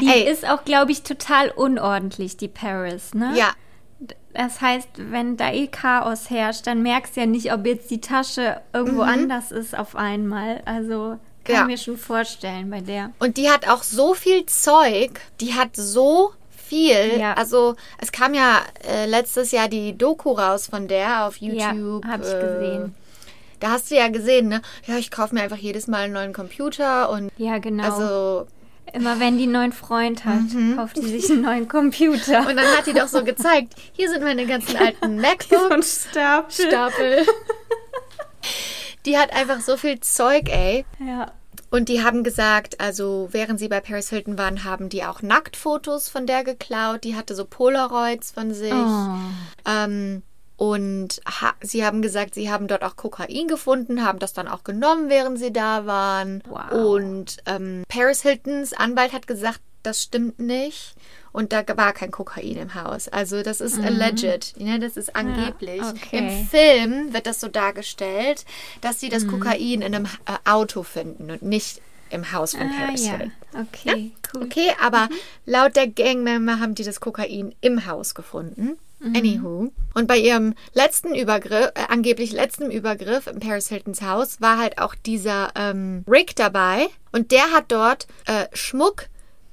[0.00, 3.32] Die ey, ist auch, glaube ich, total unordentlich, die Paris, ne?
[3.36, 3.52] ja,
[4.34, 8.00] Das heißt, wenn da eh Chaos herrscht, dann merkst du ja nicht, ob jetzt die
[8.00, 10.60] Tasche irgendwo anders ist auf einmal.
[10.64, 11.60] Also kann Ja.
[11.62, 13.12] ich mir schon vorstellen bei der.
[13.20, 15.20] Und die hat auch so viel Zeug.
[15.40, 16.32] Die hat so
[16.70, 17.18] viel.
[17.18, 17.34] Ja.
[17.34, 22.04] Also es kam ja äh, letztes Jahr die Doku raus von der auf Ja, YouTube.
[22.06, 22.94] hab ich äh, gesehen.
[23.58, 24.62] Da hast du ja gesehen, ne?
[24.86, 27.84] Ja, ich kaufe mir einfach jedes Mal einen neuen Computer und Ja, genau.
[27.84, 28.46] also
[28.92, 30.40] Immer wenn die einen neuen Freund hat,
[30.76, 32.40] kauft die sich einen neuen Computer.
[32.48, 36.08] und dann hat die doch so gezeigt, hier sind meine ganzen alten MacBooks.
[36.10, 36.66] Stapel.
[36.66, 37.26] Stapel.
[39.06, 40.84] Die hat einfach so viel Zeug, ey.
[40.98, 41.32] Ja.
[41.70, 46.08] Und die haben gesagt, also während sie bei Paris Hilton waren, haben die auch Nacktfotos
[46.08, 47.04] von der geklaut.
[47.04, 48.72] Die hatte so Polaroids von sich.
[48.72, 49.16] Oh.
[49.64, 50.22] Ähm,
[50.56, 54.62] und ha sie haben gesagt, sie haben dort auch Kokain gefunden, haben das dann auch
[54.62, 56.42] genommen, während sie da waren.
[56.48, 56.72] Wow.
[56.72, 60.94] Und ähm, Paris Hiltons Anwalt hat gesagt, das stimmt nicht.
[61.32, 63.08] Und da war kein Kokain im Haus.
[63.08, 64.54] Also das ist alleged.
[64.58, 64.78] Ne?
[64.80, 65.80] Das ist angeblich.
[65.80, 65.88] Mhm.
[65.88, 66.18] okay.
[66.18, 68.44] Im Film wird das so dargestellt,
[68.80, 69.10] dass sie Mhm.
[69.12, 73.12] das Kokain in einem äh, Auto finden und nicht im Haus von Ah, Paris ja.
[73.12, 73.32] Hilton.
[73.54, 74.42] Okay, cool.
[74.44, 75.08] Okay, aber
[75.46, 78.76] laut der Gangmember haben die das Kokain im Haus gefunden.
[79.02, 79.72] Anywho.
[79.94, 84.78] Und bei ihrem letzten Übergriff, äh, angeblich letzten Übergriff im Paris Hiltons Haus, war halt
[84.78, 86.86] auch dieser ähm, Rick dabei.
[87.10, 89.06] Und der hat dort äh, Schmuck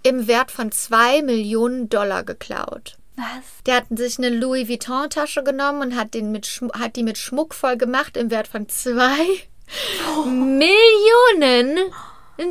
[0.04, 2.98] im Wert von zwei Millionen Dollar geklaut.
[3.16, 3.64] Was?
[3.66, 7.18] Der hat sich eine Louis Vuitton-Tasche genommen und hat, den mit Schm hat die mit
[7.18, 9.26] Schmuck voll gemacht im Wert von zwei
[10.26, 11.92] Millionen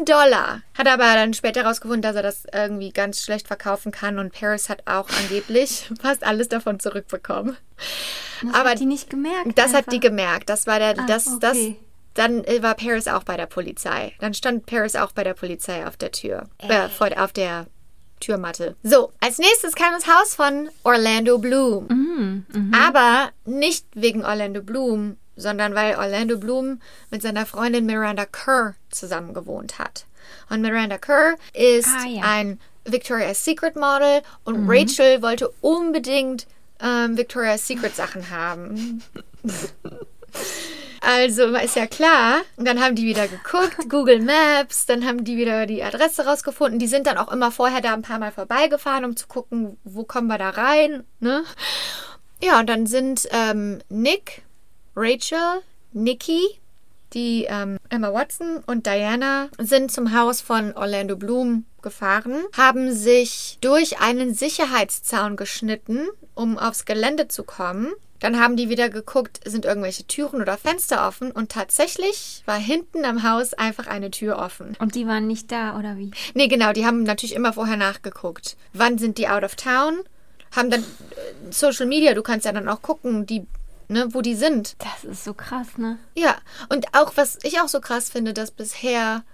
[0.04, 0.62] Dollar.
[0.76, 4.68] Hat aber dann später herausgefunden, dass er das irgendwie ganz schlecht verkaufen kann und Paris
[4.68, 7.56] hat auch angeblich fast alles davon zurückbekommen.
[8.42, 9.56] Das Aber hat die nicht gemerkt.
[9.56, 9.92] Das hat einfach.
[9.92, 10.48] die gemerkt.
[10.50, 11.76] Das war der, Ah, das, das, okay.
[12.16, 14.12] Dann äh, war Paris auch bei der Polizei.
[14.20, 17.66] Dann stand Paris auch bei der Polizei auf der Tür, äh, vor, auf der
[18.20, 18.76] Türmatte.
[18.82, 21.86] So, als nächstes kam das Haus von Orlando Bloom.
[21.88, 28.74] Mhm, Aber nicht wegen Orlando Bloom, sondern weil Orlando Bloom mit seiner Freundin Miranda Kerr
[28.90, 30.06] zusammen gewohnt hat.
[30.48, 32.22] Und Miranda Kerr ist Ah, ja.
[32.24, 36.46] ein Victoria's Secret Model und Rachel wollte unbedingt
[36.80, 39.02] ähm, Victoria's Secret Sachen haben.
[41.00, 42.42] Also ist ja klar.
[42.56, 46.78] Und dann haben die wieder geguckt, Google Maps, dann haben die wieder die Adresse rausgefunden.
[46.78, 50.04] Die sind dann auch immer vorher da ein paar Mal vorbeigefahren, um zu gucken, wo
[50.04, 51.04] kommen wir da rein.
[51.20, 51.44] Ne?
[52.42, 54.42] Ja, und dann sind ähm, Nick,
[54.94, 56.42] Rachel, Nikki,
[57.12, 63.58] die ähm, Emma Watson und Diana sind zum Haus von Orlando Bloom gefahren, haben sich
[63.60, 67.92] durch einen Sicherheitszaun geschnitten, um aufs Gelände zu kommen.
[68.20, 73.04] Dann haben die wieder geguckt, sind irgendwelche Türen oder Fenster offen und tatsächlich war hinten
[73.04, 74.76] am Haus einfach eine Tür offen.
[74.78, 76.10] Und die waren nicht da, oder wie?
[76.34, 78.56] Nee, genau, die haben natürlich immer vorher nachgeguckt.
[78.72, 80.00] Wann sind die out of town?
[80.54, 83.46] Haben dann äh, Social Media, du kannst ja dann auch gucken, die
[83.88, 84.76] ne, wo die sind.
[84.78, 85.98] Das ist so krass, ne?
[86.14, 86.36] Ja,
[86.68, 89.24] und auch was ich auch so krass finde, dass bisher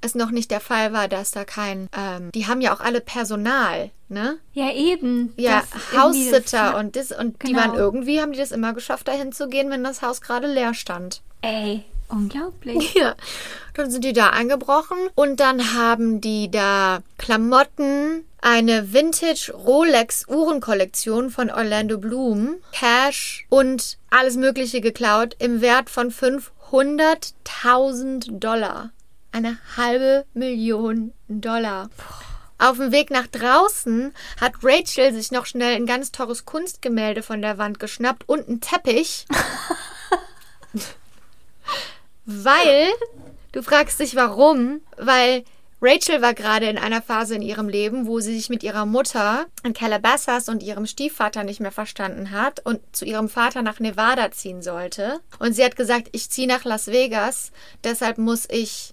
[0.00, 3.00] es noch nicht der Fall war, dass da kein, ähm, die haben ja auch alle
[3.00, 4.38] Personal, ne?
[4.52, 5.32] Ja, eben.
[5.36, 5.62] Ja,
[5.96, 7.60] Haussitter und das und die Genau.
[7.60, 10.74] waren irgendwie, haben die das immer geschafft, dahin zu gehen, wenn das Haus gerade leer
[10.74, 11.22] stand.
[11.42, 12.94] Ey, unglaublich.
[12.94, 13.14] Ja,
[13.74, 21.30] dann sind die da eingebrochen und dann haben die da Klamotten, eine Vintage Rolex Uhrenkollektion
[21.30, 28.90] von Orlando Bloom, Cash und alles Mögliche geklaut im Wert von 500.000 Dollar.
[29.32, 31.90] Eine halbe Million Dollar.
[32.58, 37.40] Auf dem Weg nach draußen hat Rachel sich noch schnell ein ganz teures Kunstgemälde von
[37.40, 39.26] der Wand geschnappt und einen Teppich.
[42.24, 42.88] Weil,
[43.52, 45.44] du fragst dich warum, weil
[45.80, 49.46] Rachel war gerade in einer Phase in ihrem Leben, wo sie sich mit ihrer Mutter
[49.62, 54.30] in Calabasas und ihrem Stiefvater nicht mehr verstanden hat und zu ihrem Vater nach Nevada
[54.32, 55.20] ziehen sollte.
[55.38, 57.52] Und sie hat gesagt, ich ziehe nach Las Vegas,
[57.84, 58.92] deshalb muss ich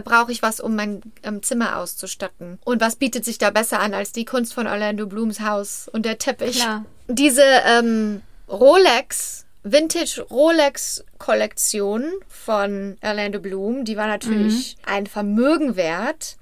[0.00, 2.58] brauche ich was, um mein ähm, Zimmer auszustatten.
[2.64, 6.06] Und was bietet sich da besser an als die Kunst von Orlando Blooms Haus und
[6.06, 6.60] der Teppich?
[6.60, 6.84] Klar.
[7.08, 16.36] Diese ähm, Rolex, Vintage Rolex Kollektion von Orlando Bloom, die war natürlich ein Vermögen wert.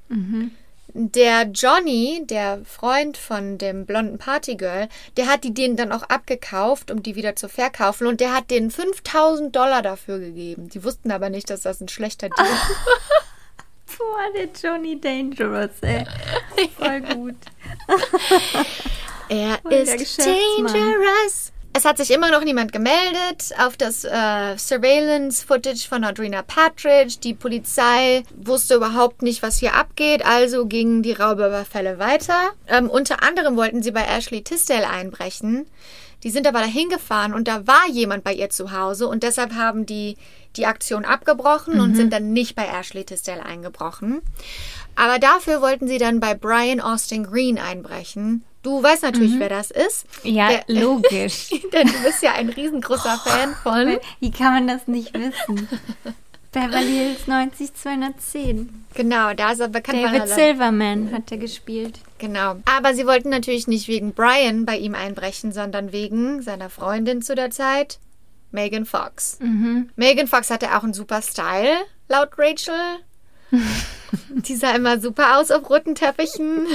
[0.93, 6.91] Der Johnny, der Freund von dem blonden Partygirl, der hat die denen dann auch abgekauft,
[6.91, 8.07] um die wieder zu verkaufen.
[8.07, 10.69] Und der hat denen 5000 Dollar dafür gegeben.
[10.69, 13.30] Die wussten aber nicht, dass das ein schlechter Deal ist.
[13.99, 16.05] Boah, der Johnny Dangerous, ey.
[16.79, 17.37] Voll gut.
[19.29, 21.53] Er Voll ist dangerous.
[21.73, 27.19] Es hat sich immer noch niemand gemeldet auf das äh, Surveillance-Footage von Audrina Partridge.
[27.23, 32.51] Die Polizei wusste überhaupt nicht, was hier abgeht, also gingen die Raubüberfälle weiter.
[32.67, 35.67] Ähm, unter anderem wollten sie bei Ashley Tisdale einbrechen.
[36.23, 39.55] Die sind aber dahin gefahren und da war jemand bei ihr zu Hause und deshalb
[39.55, 40.17] haben die
[40.57, 44.21] die Aktion abgebrochen und sind dann nicht bei Ashley Tisdale eingebrochen.
[44.97, 48.45] Aber dafür wollten sie dann bei Brian Austin Green einbrechen.
[48.63, 50.05] Du weißt natürlich, wer das ist.
[50.25, 51.51] Ja, Der- logisch.
[51.73, 53.99] Denn du bist ja ein riesengroßer Fan von.
[54.19, 55.69] Wie kann man das nicht wissen?
[56.53, 58.85] Beverly Hills 90210.
[58.95, 60.03] Genau, da ist er bekannt.
[60.03, 62.01] David er- Silverman hat er gespielt.
[62.19, 62.57] Genau.
[62.65, 67.35] Aber sie wollten natürlich nicht wegen Brian bei ihm einbrechen, sondern wegen seiner Freundin zu
[67.35, 67.99] der Zeit,
[68.51, 69.39] Megan Fox.
[69.97, 71.77] Megan Fox hatte auch einen super Style,
[72.09, 72.75] laut Rachel.
[74.29, 76.67] Die sah immer super aus auf roten Teppichen.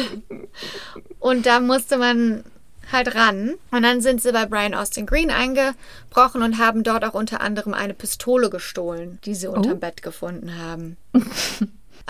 [1.19, 2.43] Und da musste man
[2.91, 3.55] halt ran.
[3.71, 7.73] Und dann sind sie bei Brian Austin Green eingebrochen und haben dort auch unter anderem
[7.73, 10.97] eine Pistole gestohlen, die sie unterm Bett gefunden haben.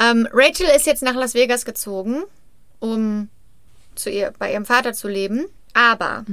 [0.02, 2.24] ähm, Rachel ist jetzt nach Las Vegas gezogen,
[2.80, 3.30] um
[3.96, 5.46] zu ihr, bei ihrem Vater zu leben.
[5.74, 6.26] Aber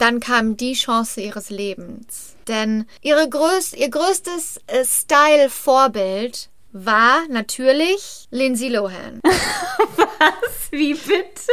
[0.00, 2.34] dann kam die Chance ihres Lebens.
[2.48, 9.20] Denn ihre größ ihr größtes äh, Style-Vorbild war natürlich Lindsay Lohan.
[10.70, 11.50] Wie bitte?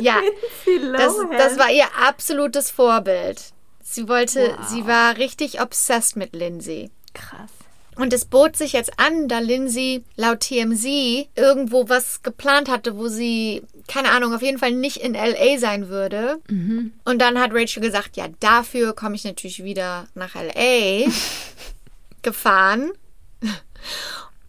[0.00, 0.18] Ja,
[0.66, 1.30] Lindsay das, Lohan.
[1.36, 3.40] das war ihr absolutes Vorbild.
[3.82, 4.68] Sie wollte, Wow.
[4.68, 6.90] sie war richtig obsessed mit Lindsay.
[7.14, 7.50] krass.
[7.94, 10.86] Und es bot sich jetzt an, da Lindsay laut TMZ
[11.36, 15.90] irgendwo was geplant hatte, wo sie, keine Ahnung, auf jeden Fall nicht in LA sein
[15.90, 16.38] würde.
[16.48, 21.04] Und dann hat Rachel gesagt, ja, dafür komme ich natürlich wieder nach LA
[22.22, 22.92] gefahren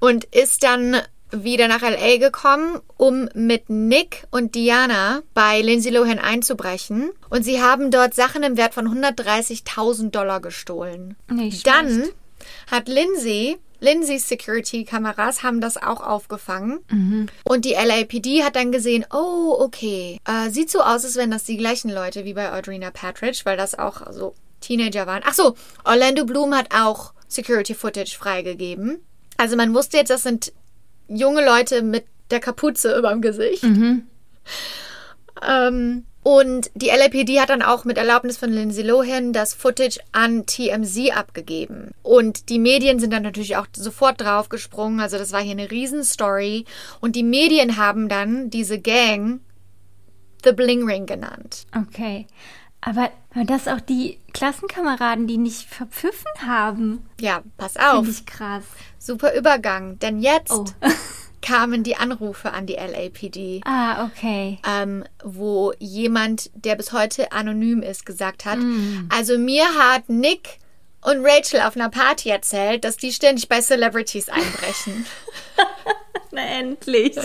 [0.04, 0.98] und ist dann
[1.32, 7.12] wieder nach LA gekommen, um mit Nick und Diana bei Lindsay Lohan einzubrechen.
[7.30, 11.16] Und sie haben dort Sachen im Wert von 130.000 Dollar gestohlen.
[11.32, 12.16] Nicht Dann schlecht.
[12.70, 17.30] hat Lindsay, Lindsays Security-Kameras haben das auch aufgefangen.
[17.46, 21.46] Und die LAPD hat dann gesehen, oh, okay, äh, sieht so aus, als wären das
[21.46, 25.24] die gleichen Leute wie bei Audrina Patridge, weil das auch so Teenager waren.
[25.26, 29.02] Ach so, Orlando Bloom hat auch Security-Footage freigegeben.
[29.38, 30.54] Also man wusste jetzt, das sind
[31.08, 33.64] junge Leute mit der Kapuze über dem Gesicht.
[35.48, 40.46] Ähm, und die LAPD hat dann auch mit Erlaubnis von Lindsay Lohan das Footage an
[40.46, 41.92] TMZ abgegeben.
[42.02, 45.02] Und die Medien sind dann natürlich auch sofort draufgesprungen.
[45.02, 46.64] Also das war hier eine Riesenstory.
[47.02, 49.42] Und die Medien haben dann diese Gang
[50.46, 51.66] The Bling Ring genannt.
[51.76, 52.26] Okay.
[52.86, 53.12] Aber,
[53.46, 58.06] das auch die Klassenkameraden, die nicht verpfiffen haben, Ja, pass auf.
[58.06, 58.64] finde ich krass.
[59.00, 60.00] Super Übergang.
[60.00, 60.66] Denn jetzt Oh.
[61.42, 63.62] kamen die Anrufe an die LAPD.
[63.66, 64.60] Ah, okay.
[64.68, 68.60] ähm, wo jemand, der bis heute anonym ist, gesagt hat,
[69.10, 70.60] also mir hat Nick
[71.02, 75.06] und Rachel auf einer Party erzählt, dass die ständig bei Celebrities einbrechen.
[76.32, 77.18] Na, endlich.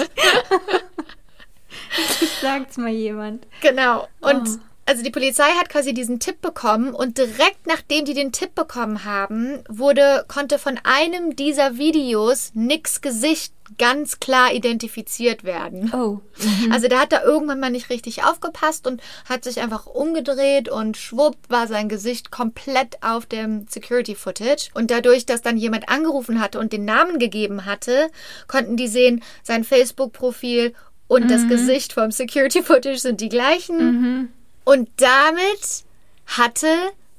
[1.96, 3.46] Endlich sagt's mal jemand.
[3.60, 4.08] genau.
[4.20, 4.58] Und
[4.88, 9.04] also die Polizei hat quasi diesen Tipp bekommen und direkt nachdem die den Tipp bekommen
[9.04, 15.92] haben, wurde, konnte von einem dieser Videos Nicks Gesicht ganz klar identifiziert werden.
[15.92, 16.20] Oh.
[16.70, 20.96] Also der hat da irgendwann mal nicht richtig aufgepasst und hat sich einfach umgedreht und
[20.96, 24.70] schwupp war sein Gesicht komplett auf dem Security Footage.
[24.74, 28.08] Und dadurch, dass dann jemand angerufen hatte und den Namen gegeben hatte,
[28.46, 30.74] konnten die sehen, sein Facebook-Profil
[31.08, 34.32] und das Gesicht vom Security Footage sind die gleichen.
[34.68, 35.84] Und damit
[36.26, 36.68] hatte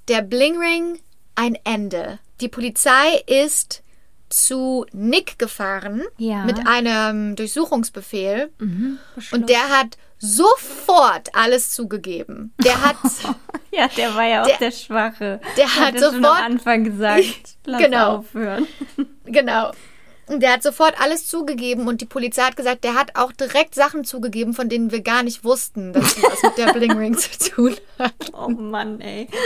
[0.08, 1.00] der Bling Ring
[1.36, 2.20] ein Ende.
[2.42, 3.82] Die Polizei ist
[4.30, 6.44] zu Nick gefahren Ja.
[6.46, 8.52] mit einem Durchsuchungsbefehl
[9.16, 9.34] Beschluss.
[9.34, 12.54] und der hat sofort alles zugegeben.
[12.64, 12.98] Der hat
[13.72, 15.40] Ja, der war ja auch Der- der, Schwache.
[15.58, 17.24] der hat es schon am sofort- Anfang gesagt.
[17.66, 18.18] Lass Genau.
[18.18, 18.68] aufhören.
[19.26, 19.72] Genau.
[20.30, 23.74] Und Der hat sofort alles zugegeben und die Polizei hat gesagt, der hat auch direkt
[23.74, 27.18] Sachen zugegeben, von denen wir gar nicht wussten, dass sie was mit der Bling Ring
[27.18, 28.14] zu tun hat.
[28.34, 29.28] Oh Mann, ey.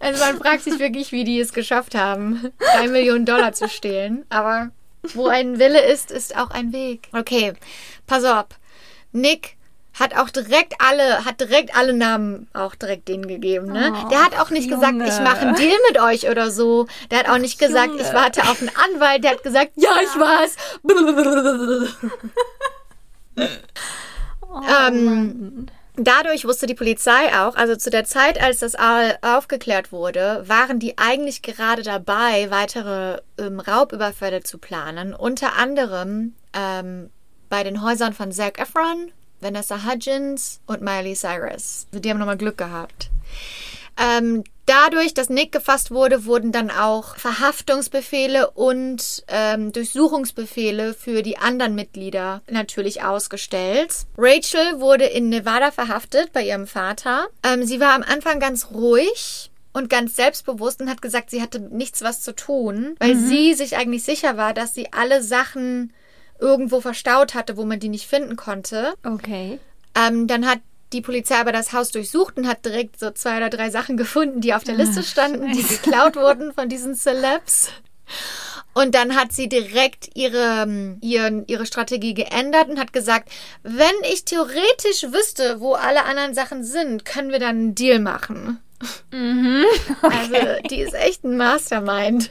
[0.00, 4.24] Also man fragt sich wirklich, wie die es geschafft haben, drei Millionen Dollar zu stehlen.
[4.28, 4.72] Aber
[5.14, 7.08] wo ein Wille ist, ist auch ein Weg.
[7.12, 7.52] Okay,
[8.08, 8.46] pass auf.
[9.12, 9.56] Nick
[10.02, 13.92] hat auch direkt alle, hat direkt alle Namen auch direkt denen gegeben, ne?
[13.94, 15.08] Oh, der hat auch nicht gesagt, Junge.
[15.08, 16.86] ich mache einen Deal mit euch oder so.
[17.10, 18.02] Der hat auch nicht gesagt, Junge.
[18.02, 19.24] ich warte auf einen Anwalt.
[19.24, 20.56] Der hat gesagt, ja, ich war's.
[24.54, 25.66] Oh, Ähm.
[25.96, 30.78] Dadurch wusste die Polizei auch, also zu der Zeit, als das all aufgeklärt wurde, waren
[30.78, 35.14] die eigentlich gerade dabei, weitere ähm, Raubüberfälle zu planen.
[35.14, 37.10] Unter anderem ähm,
[37.50, 39.12] bei den Häusern von Zac Efron,
[39.42, 41.86] Vanessa Hudgens und Miley Cyrus.
[41.90, 43.10] Also die haben nochmal Glück gehabt.
[43.98, 51.38] Ähm, dadurch, dass Nick gefasst wurde, wurden dann auch Verhaftungsbefehle und ähm, Durchsuchungsbefehle für die
[51.38, 54.06] anderen Mitglieder natürlich ausgestellt.
[54.16, 57.28] Rachel wurde in Nevada verhaftet bei ihrem Vater.
[57.42, 61.60] Ähm, sie war am Anfang ganz ruhig und ganz selbstbewusst und hat gesagt, sie hatte
[61.60, 65.92] nichts was zu tun, weil sie sich eigentlich sicher war, dass sie alle Sachen
[66.42, 68.94] irgendwo verstaut hatte, wo man die nicht finden konnte.
[69.04, 69.58] Okay.
[69.94, 70.58] Ähm, dann hat
[70.92, 74.40] die Polizei aber das Haus durchsucht und hat direkt so zwei oder drei Sachen gefunden,
[74.40, 77.70] die auf der Liste standen, die geklaut wurden von diesen Celebs.
[78.74, 83.30] Und dann hat sie direkt ihre, ähm, ihren, ihre Strategie geändert und hat gesagt,
[83.62, 88.60] wenn ich theoretisch wüsste, wo alle anderen Sachen sind, können wir dann einen Deal machen.
[90.02, 92.30] Also die ist echt ein Mastermind.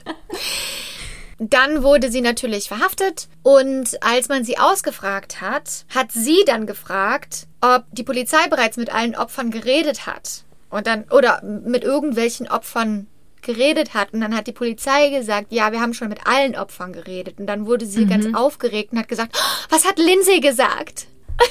[1.44, 7.48] Dann wurde sie natürlich verhaftet und als man sie ausgefragt hat, hat sie dann gefragt,
[7.62, 10.44] ob die Polizei bereits mit allen Opfern geredet hat.
[10.70, 13.08] Und dann, oder mit irgendwelchen Opfern
[13.42, 14.14] geredet hat.
[14.14, 17.40] Und dann hat die Polizei gesagt, ja, wir haben schon mit allen Opfern geredet.
[17.40, 21.08] Und dann wurde sie ganz aufgeregt und hat gesagt, "Oh, was hat Lindsay gesagt?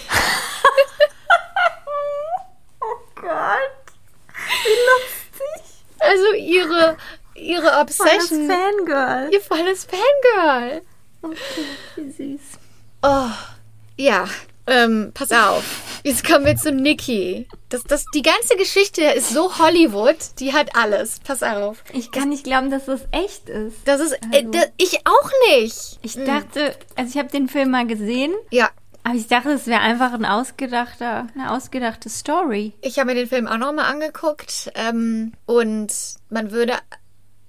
[3.17, 3.93] Gott.
[4.65, 5.85] Wie lustig.
[5.99, 6.97] Also ihre,
[7.35, 8.49] ihre Volles Obsession.
[8.51, 9.31] Fangirl.
[9.33, 10.83] Ihr volles Fangirl.
[11.97, 12.41] Wie süß.
[13.03, 13.31] Oh,
[13.97, 14.27] ja.
[14.67, 15.65] Ähm, pass auf.
[16.05, 17.49] Jetzt kommen wir zu Nikki.
[17.71, 21.19] Das, das, die ganze Geschichte ist so Hollywood, die hat alles.
[21.21, 21.83] Pass auf.
[21.93, 23.77] Ich kann nicht glauben, dass das echt ist.
[23.85, 24.13] Das ist.
[24.31, 25.99] Äh, das, ich auch nicht.
[26.03, 28.71] Ich dachte, also ich habe den Film mal gesehen, Ja,
[29.03, 32.75] aber ich dachte, es wäre einfach ein ausgedachter, eine ausgedachte Story.
[32.83, 34.71] ich habe mir den Film auch nochmal angeguckt.
[34.75, 35.93] Ähm, und
[36.29, 36.75] man würde.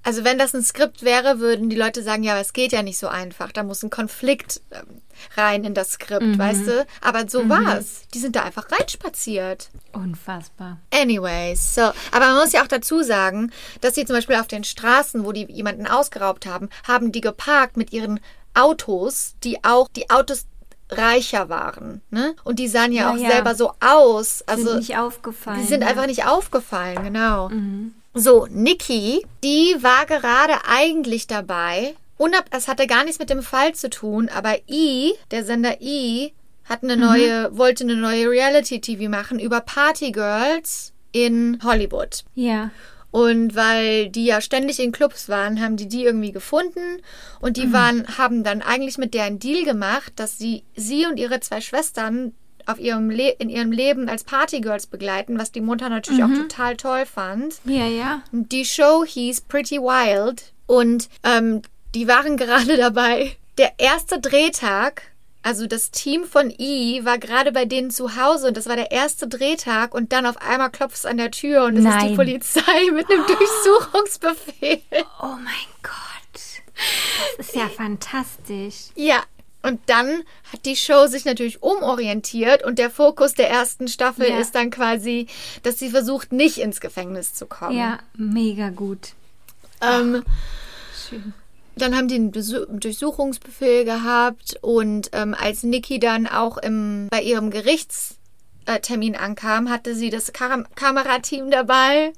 [0.03, 2.81] Also wenn das ein Skript wäre, würden die Leute sagen, ja, aber es geht ja
[2.81, 3.51] nicht so einfach.
[3.51, 5.01] Da muss ein Konflikt ähm,
[5.37, 6.85] rein in das Skript, weißt du?
[7.01, 8.03] Aber so war's.
[8.13, 9.69] Die sind da einfach reinspaziert.
[9.93, 10.79] Unfassbar.
[10.91, 11.81] Anyways, so.
[12.11, 15.31] Aber man muss ja auch dazu sagen, dass sie zum Beispiel auf den Straßen, wo
[15.31, 18.19] die jemanden ausgeraubt haben, haben die geparkt mit ihren
[18.53, 20.45] Autos, die auch die Autos
[20.89, 22.35] reicher waren, ne?
[22.43, 23.29] Und die sahen ja, Ja, auch ja.
[23.31, 24.43] selber so aus.
[24.45, 25.61] Also sind nicht aufgefallen.
[25.61, 25.87] die sind ja.
[25.87, 27.49] einfach nicht aufgefallen, genau.
[28.13, 31.95] So, Nikki, die war gerade eigentlich dabei.
[32.17, 36.33] Unab es hatte gar nichts mit dem Fall zu tun, aber I, der Sender I,
[36.65, 42.23] hat eine neue, wollte eine neue Reality-TV machen über Partygirls in Hollywood.
[42.35, 42.71] Ja.
[43.11, 47.01] Und weil die ja ständig in Clubs waren, haben die die irgendwie gefunden
[47.41, 51.17] und die waren, haben dann eigentlich mit der einen Deal gemacht, dass sie, sie und
[51.17, 52.33] ihre zwei Schwestern
[52.67, 56.77] auf ihrem Le in ihrem Leben als Partygirls begleiten, was die Mutter natürlich auch total
[56.77, 57.55] toll fand.
[57.65, 58.21] Ja, ja.
[58.31, 61.61] Die Show hieß Pretty Wild und ähm,
[61.95, 63.35] die waren gerade dabei.
[63.57, 65.03] Der erste Drehtag,
[65.43, 68.91] also das Team von I war gerade bei denen zu Hause und das war der
[68.91, 72.05] erste Drehtag und dann auf einmal klopft es an der Tür und es ist die
[72.07, 72.15] Nein.
[72.15, 74.81] Polizei mit einem Durchsuchungsbefehl.
[75.21, 75.91] Oh mein Gott.
[77.37, 78.91] Das ist ja fantastisch.
[78.95, 79.23] Ja,
[79.63, 84.39] Und dann hat die Show sich natürlich umorientiert und der Fokus der ersten Staffel Ja.
[84.39, 85.27] ist dann quasi,
[85.63, 87.77] dass sie versucht, nicht ins Gefängnis zu kommen.
[87.77, 89.09] Ja, mega gut.
[89.81, 90.23] Ähm,
[91.09, 91.33] Schön.
[91.75, 97.21] dann haben die einen Besu Durchsuchungsbefehl gehabt und ähm, als Nikki dann auch im, bei
[97.21, 102.13] ihrem Gerichtstermin ankam, hatte sie das Kam Kamerateam dabei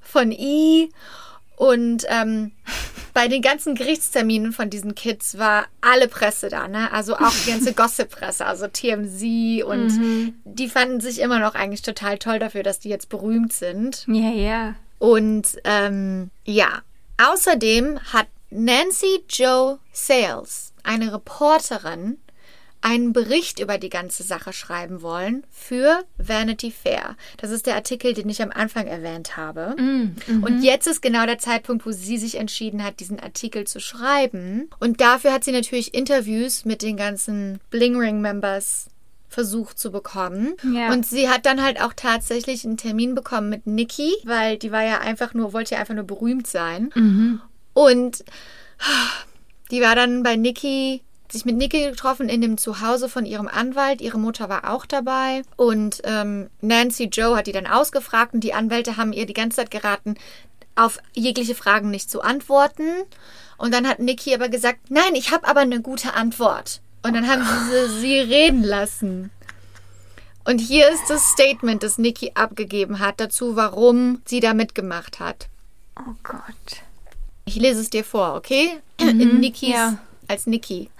[0.00, 0.90] von I
[1.56, 2.52] und ähm,
[3.14, 6.92] bei den ganzen Gerichtsterminen von diesen Kids war alle Presse da, ne?
[6.92, 12.18] Also auch die ganze Gossip-Presse, also TMZ und die fanden sich immer noch eigentlich total
[12.18, 14.04] toll dafür, dass die jetzt berühmt sind.
[14.06, 14.74] Ja, ja.
[14.98, 16.82] Und ähm, ja,
[17.16, 22.18] außerdem hat Nancy Joe Sales, eine Reporterin,
[22.86, 27.16] einen Bericht über die ganze Sache schreiben wollen für Vanity Fair.
[27.38, 29.74] Das ist der Artikel, den ich am Anfang erwähnt habe.
[29.76, 34.70] Und jetzt ist genau der Zeitpunkt, wo sie sich entschieden hat, diesen Artikel zu schreiben.
[34.78, 38.86] Und dafür hat sie natürlich Interviews mit den ganzen Bling Ring Members
[39.28, 40.54] versucht zu bekommen.
[40.72, 40.92] Ja.
[40.92, 44.84] Und sie hat dann halt auch tatsächlich einen Termin bekommen mit Nikki, weil die war
[44.84, 46.92] ja einfach nur, wollte ja einfach nur berühmt sein.
[47.74, 48.24] Und
[49.72, 51.02] die war dann bei Nikki,
[51.32, 54.00] sich mit Nikki getroffen in dem Zuhause von ihrem Anwalt.
[54.00, 55.42] Ihre Mutter war auch dabei.
[55.56, 59.56] Und ähm, Nancy Joe hat die dann ausgefragt und die Anwälte haben ihr die ganze
[59.56, 60.16] Zeit geraten,
[60.74, 62.84] auf jegliche Fragen nicht zu antworten.
[63.58, 66.80] Und dann hat Nikki aber gesagt, nein, ich habe aber eine gute Antwort.
[67.02, 69.30] Und dann haben sie sie reden lassen.
[70.44, 75.48] Und hier ist das Statement, das Nikki abgegeben hat, dazu, warum sie da mitgemacht hat.
[75.98, 76.82] Oh Gott.
[77.44, 78.78] Ich lese es dir vor, okay?
[78.98, 79.98] In Nikis, ja.
[80.28, 80.90] Als Nikki.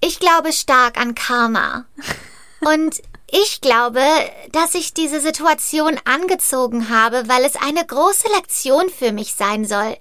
[0.00, 1.86] Ich glaube stark an Karma.
[2.60, 4.02] Und ich glaube,
[4.52, 9.96] dass ich diese Situation angezogen habe, weil es eine große Lektion für mich sein soll,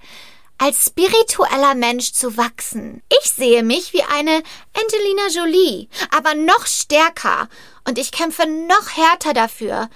[0.57, 3.01] als spiritueller Mensch zu wachsen.
[3.21, 7.49] Ich sehe mich wie eine Angelina Jolie, aber noch stärker.
[7.85, 9.89] Und ich kämpfe noch härter dafür,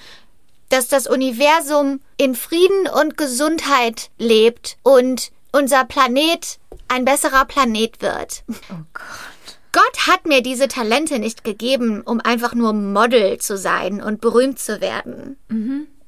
[0.69, 8.43] dass das Universum in Frieden und Gesundheit lebt und unser Planet ein besserer Planet wird.
[8.71, 9.03] Oh Gott.
[9.73, 14.57] Gott hat mir diese Talente nicht gegeben, um einfach nur Model zu sein und berühmt
[14.57, 15.37] zu werden.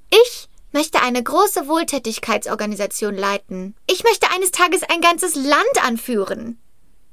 [0.10, 3.76] Ich möchte eine große Wohltätigkeitsorganisation leiten.
[3.86, 6.58] Ich möchte eines Tages ein ganzes Land anführen.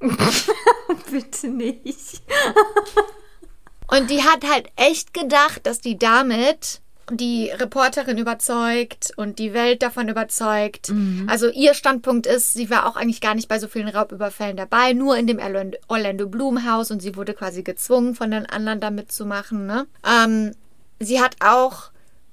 [1.10, 2.22] Bitte nicht.
[3.88, 9.82] Und die hat halt echt gedacht, dass die damit die Reporterin überzeugt und die Welt
[9.82, 10.90] davon überzeugt.
[11.28, 14.92] Also ihr Standpunkt ist, sie war auch eigentlich gar nicht bei so vielen Raubüberfällen dabei,
[14.92, 15.40] nur in dem
[15.88, 19.66] Orlando- Bloom Haus und sie wurde quasi gezwungen, von den anderen da mitzumachen.
[19.66, 19.86] Ne?
[20.04, 20.52] Ähm,
[20.98, 21.90] sie hat auch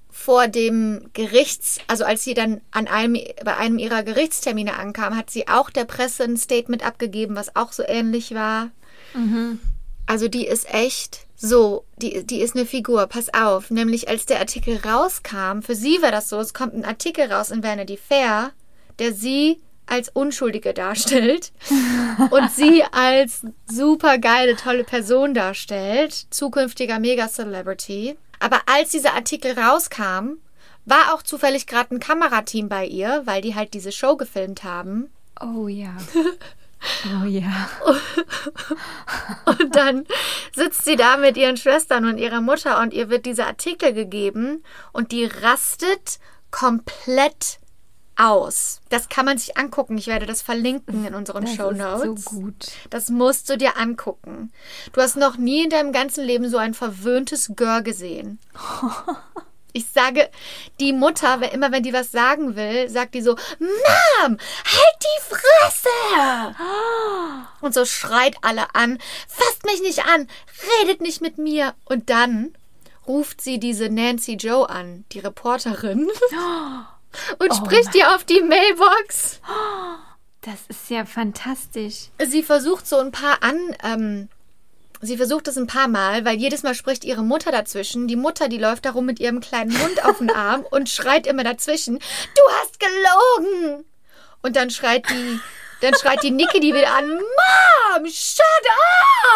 [0.10, 5.30] vor dem Gerichts, also als sie dann an einem, bei einem ihrer Gerichtstermine ankam, hat
[5.30, 8.70] sie auch der Presse ein Statement abgegeben, was auch so ähnlich war.
[10.06, 13.70] Also die ist echt so, die, die ist eine Figur, pass auf.
[13.70, 17.52] Nämlich als der Artikel rauskam, für sie war das so, es kommt ein Artikel raus
[17.52, 18.52] in Vanity Fair,
[19.00, 21.52] der sie als Unschuldige darstellt
[22.32, 28.16] und sie als super geile, tolle Person darstellt, zukünftiger Mega-Celebrity.
[28.40, 30.38] Aber als dieser Artikel rauskam,
[30.86, 35.10] war auch zufällig gerade ein Kamerateam bei ihr, weil die halt diese Show gefilmt haben.
[35.42, 35.96] Oh ja.
[37.22, 37.70] Oh ja.
[39.46, 40.06] Und dann
[40.56, 44.64] sitzt sie da mit ihren Schwestern und ihrer Mutter und ihr wird dieser Artikel gegeben
[44.92, 46.20] und die rastet
[46.52, 47.60] komplett
[48.16, 48.82] aus.
[48.90, 49.98] Das kann man sich angucken.
[49.98, 52.26] Ich werde das verlinken in unseren Das Show ist Notes.
[52.26, 52.68] so gut.
[52.90, 54.52] Das musst du dir angucken.
[54.92, 58.40] Du hast noch nie in deinem ganzen Leben so ein verwöhntes Girl gesehen.
[59.74, 60.30] Ich sage,
[60.80, 65.22] die Mutter, wenn- immer wenn die was sagen will, sagt die so, Mom, halt die
[65.28, 66.56] Fresse!
[67.62, 70.28] Und so schreit alle an, fasst mich nicht an,
[70.82, 71.74] redet nicht mit mir.
[71.86, 72.54] Und dann
[73.08, 76.08] ruft sie diese Nancy Joe an, die Reporterin,
[77.40, 79.40] und spricht ihr auf die Mailbox.
[80.46, 82.10] Das ist ja fantastisch.
[82.22, 84.28] Sie versucht so ein paar an, ähm,
[85.04, 88.08] sie versucht es ein paar Mal, weil jedes Mal spricht ihre Mutter dazwischen.
[88.08, 91.44] Die Mutter, die läuft darum mit ihrem kleinen Mund auf den Arm und schreit immer
[91.44, 93.86] dazwischen, du hast gelogen!
[94.42, 95.40] Und dann schreit die,
[95.82, 98.44] dann schreit die Niki die wieder an, Mom, shut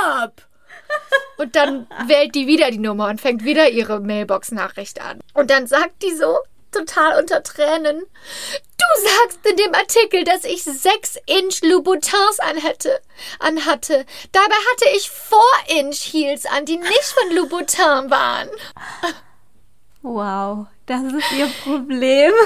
[0.05, 0.41] up!
[1.37, 5.19] Und dann wählt die wieder die Nummer und fängt wieder ihre Mailbox-Nachricht an.
[5.33, 6.39] Und dann sagt die so,
[6.77, 8.05] total unter Tränen,
[8.77, 13.01] Du sagst in dem Artikel, dass ich sechs Inch Louboutins anhätte,
[13.39, 14.05] anhatte.
[14.31, 15.41] Dabei hatte ich four
[15.79, 18.49] Inch Heels an, die nicht von Louboutin waren.
[20.03, 22.33] Wow, das ist ihr Problem.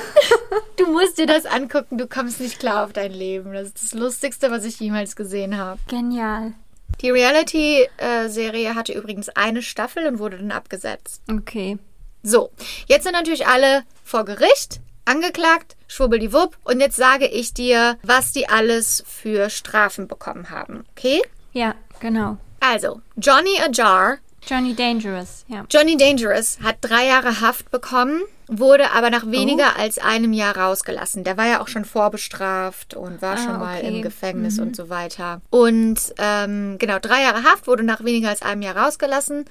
[0.77, 3.53] Du musst dir das angucken, du kommst nicht klar auf dein Leben.
[3.53, 5.79] Das ist das Lustigste, was ich jemals gesehen habe.
[5.87, 6.53] Genial.
[7.01, 11.21] Die Reality-Serie hatte übrigens eine Staffel und wurde dann abgesetzt.
[11.29, 11.77] Okay.
[12.23, 12.51] So,
[12.87, 16.57] jetzt sind natürlich alle vor Gericht, angeklagt, schwubbeldiwupp.
[16.63, 20.85] Und jetzt sage ich dir, was die alles für Strafen bekommen haben.
[20.91, 21.21] Okay?
[21.53, 22.37] Ja, genau.
[22.59, 24.17] Also, Johnny Ajar,
[24.47, 25.65] Johnny Dangerous, ja.
[25.69, 31.23] Johnny Dangerous hat drei Jahre Haft bekommen, wurde aber nach weniger als einem Jahr rausgelassen.
[31.23, 33.87] Der war ja auch schon vorbestraft und war Ah, schon mal okay.
[33.87, 35.41] im Gefängnis und so weiter.
[35.51, 39.45] Und ähm, genau, drei Jahre Haft, wurde nach weniger als einem Jahr rausgelassen.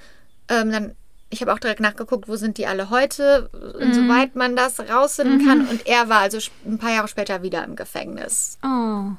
[0.49, 0.95] Ähm, dann,
[1.31, 5.67] ich habe auch direkt nachgeguckt, wo sind die alle heute, insoweit man das rausfinden kann.
[5.67, 8.57] Und er war also ein paar Jahre später wieder im Gefängnis.
[8.63, 9.11] Oh.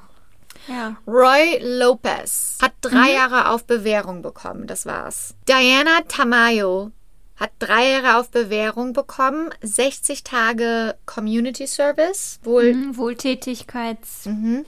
[0.69, 0.97] Ja.
[1.09, 4.67] Roy Lopez hat drei Jahre auf Bewährung bekommen.
[4.69, 5.35] Das war's.
[5.49, 6.93] Diana Tamayo
[7.37, 9.51] hat drei Jahre auf Bewährung bekommen.
[9.63, 14.65] 60 Tage Community Service, wohl Mhm, Wohltätigkeitsarbeit, mhm,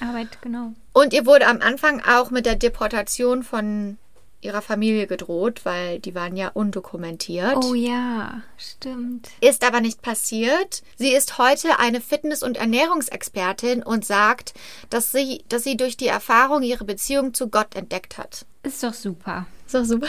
[0.00, 0.38] Arbeit.
[0.40, 0.72] genau.
[0.92, 3.98] Und ihr wurde am Anfang auch mit der Deportation von
[4.44, 7.56] ihrer Familie gedroht, weil die waren ja undokumentiert.
[7.64, 9.30] Oh ja, stimmt.
[9.40, 10.82] Ist aber nicht passiert.
[10.96, 14.54] Sie ist heute eine Fitness- und Ernährungsexpertin und sagt,
[14.90, 18.46] dass sie, dass sie durch die Erfahrung ihre Beziehung zu Gott entdeckt hat.
[18.62, 19.46] Ist doch super.
[19.66, 20.08] So super.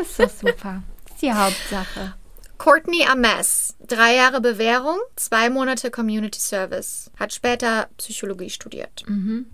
[0.00, 0.82] Ist doch super.
[1.06, 2.14] ist die Hauptsache.
[2.62, 9.02] Courtney Ames, drei Jahre Bewährung, zwei Monate Community Service, hat später Psychologie studiert.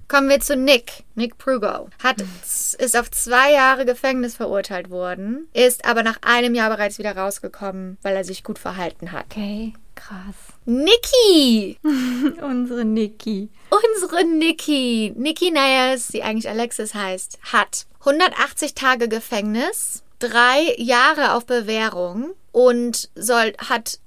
[0.08, 5.86] Kommen wir zu Nick, Nick Prugo, hat, ist auf zwei Jahre Gefängnis verurteilt worden, ist
[5.86, 9.24] aber nach einem Jahr bereits wieder rausgekommen, weil er sich gut verhalten hat.
[9.30, 10.36] Okay, krass.
[10.66, 11.78] Nikki,
[12.42, 13.48] Unsere Niki.
[13.70, 21.46] unsere Nikki, Nikki Nayers, die eigentlich Alexis heißt, hat 180 Tage Gefängnis, drei Jahre auf
[21.46, 23.98] Bewährung und soll, hat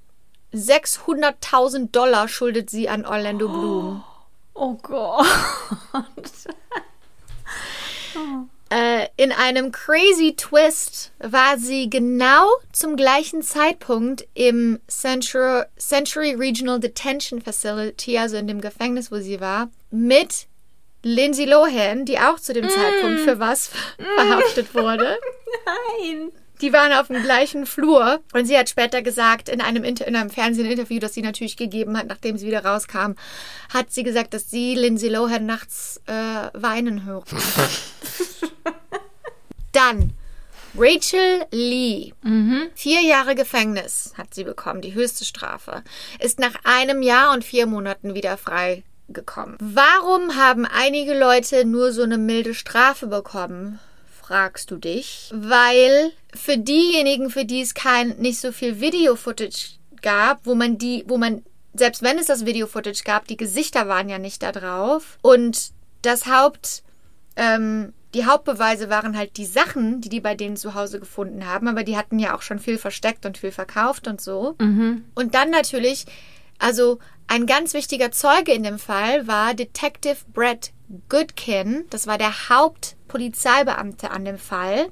[0.53, 4.03] 600.000 Dollar schuldet sie an Orlando Bloom.
[4.53, 5.25] Oh Gott.
[8.73, 16.79] Äh, in einem crazy Twist war sie genau zum gleichen Zeitpunkt im Century, Century Regional
[16.79, 20.47] Detention Facility, also in dem Gefängnis, wo sie war, mit
[21.03, 23.71] Lindsay Lohan, die auch zu dem Zeitpunkt für was
[24.15, 25.17] verhaftet wurde.
[25.99, 26.31] Nein.
[26.61, 30.15] Die waren auf dem gleichen Flur und sie hat später gesagt, in einem, Inter in
[30.15, 33.13] einem Fernsehinterview, das sie natürlich gegeben hat, nachdem sie wieder rauskam,
[33.73, 36.13] hat sie gesagt, dass sie Lindsay Lohan nachts äh,
[36.53, 37.29] weinen hört.
[39.71, 40.13] Dann
[40.77, 42.13] Rachel Lee.
[42.75, 45.83] Vier Jahre Gefängnis hat sie bekommen, die höchste Strafe.
[46.19, 49.57] Ist nach einem Jahr und vier Monaten wieder frei gekommen.
[49.59, 53.79] Warum haben einige Leute nur so eine milde Strafe bekommen?
[54.31, 55.29] Fragst du dich?
[55.33, 61.03] Weil für diejenigen, für die es kein nicht so viel Video-Footage gab, wo man die,
[61.05, 65.17] wo man selbst wenn es das Video-Footage gab, die Gesichter waren ja nicht da drauf
[65.21, 65.71] und
[66.01, 66.83] das Haupt
[67.35, 71.67] ähm, die Hauptbeweise waren halt die Sachen, die die bei denen zu Hause gefunden haben,
[71.67, 74.55] aber die hatten ja auch schon viel versteckt und viel verkauft und so.
[75.13, 76.05] Und dann natürlich,
[76.57, 80.71] also ein ganz wichtiger Zeuge in dem Fall war Detective Brett
[81.09, 81.85] Goodkin.
[81.89, 82.49] Das war der
[83.11, 84.87] Hauptpolizeibeamte an dem Fall.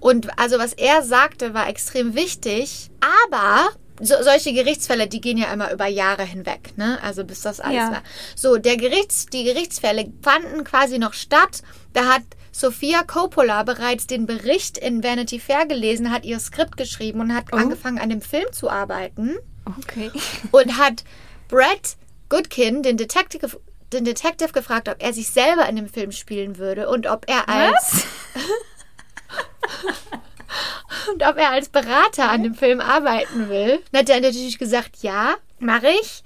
[0.00, 2.90] Und also was er sagte, war extrem wichtig.
[3.00, 3.68] Aber
[4.00, 6.98] so, solche Gerichtsfälle, die gehen ja immer über Jahre hinweg, ne?
[7.02, 7.90] Also bis das alles Ja.
[7.92, 8.02] war.
[8.34, 11.62] So, der Gerichts, die Gerichtsfälle fanden quasi noch statt.
[11.92, 17.20] Da hat Sophia Coppola bereits den Bericht in Vanity Fair gelesen, hat ihr Skript geschrieben
[17.20, 19.36] und hat angefangen an dem Film zu arbeiten
[19.78, 20.10] Okay.
[20.50, 21.04] und hat
[21.48, 21.96] Brett
[22.28, 23.60] Goodkin, den Detective,
[23.92, 27.48] den Detective gefragt, ob er sich selber in dem Film spielen würde und ob er
[27.48, 28.06] als
[31.12, 33.80] und ob er als Berater an dem Film arbeiten will.
[33.92, 36.22] Dann hat er natürlich gesagt, ja, mache ich.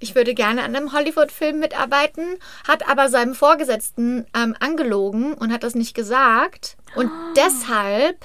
[0.00, 5.64] Ich würde gerne an einem Hollywood-Film mitarbeiten, hat aber seinem Vorgesetzten ähm, angelogen und hat
[5.64, 6.76] das nicht gesagt.
[6.94, 8.16] Und deshalb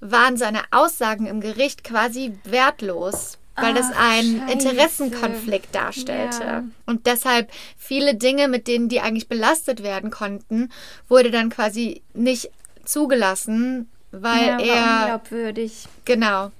[0.00, 4.52] waren seine Aussagen im Gericht quasi wertlos, weil das einen scheiße.
[4.52, 6.42] Interessenkonflikt darstellte.
[6.42, 6.64] Ja.
[6.86, 10.70] Und deshalb viele Dinge, mit denen die eigentlich belastet werden konnten,
[11.08, 12.50] wurde dann quasi nicht
[12.84, 15.86] zugelassen, weil ja, er unglaubwürdig.
[16.04, 16.50] genau.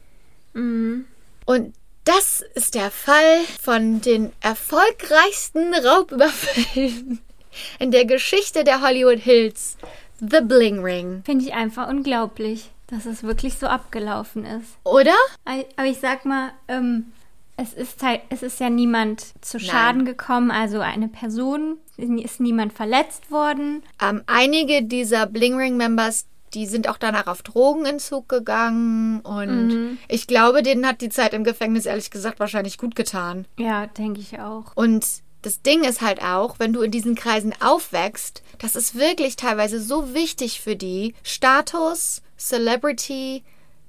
[0.52, 1.06] Mhm.
[1.46, 1.74] Und
[2.04, 7.20] das ist der Fall von den erfolgreichsten Raubüberfällen
[7.78, 9.76] in der Geschichte der Hollywood Hills.
[10.20, 11.22] The Bling Ring.
[11.24, 14.76] Finde ich einfach unglaublich, dass es wirklich so abgelaufen ist.
[14.84, 15.14] Oder?
[15.44, 17.12] Aber ich sag mal, ähm,
[17.56, 22.72] es ist halt, es ist ja niemand zu Schaden gekommen, also eine Person, ist niemand
[22.72, 23.82] verletzt worden.
[24.02, 30.26] Ähm, einige dieser Bling Ring Members, die sind auch danach auf Drogenentzug gegangen und ich
[30.26, 33.46] glaube, denen hat die Zeit im Gefängnis ehrlich gesagt wahrscheinlich gut getan.
[33.58, 34.72] Ja, denke ich auch.
[34.74, 35.04] Und
[35.42, 39.80] das Ding ist halt auch, wenn du in diesen Kreisen aufwächst, das ist wirklich teilweise
[39.80, 41.14] so wichtig für die.
[41.22, 43.42] Status, Celebrity,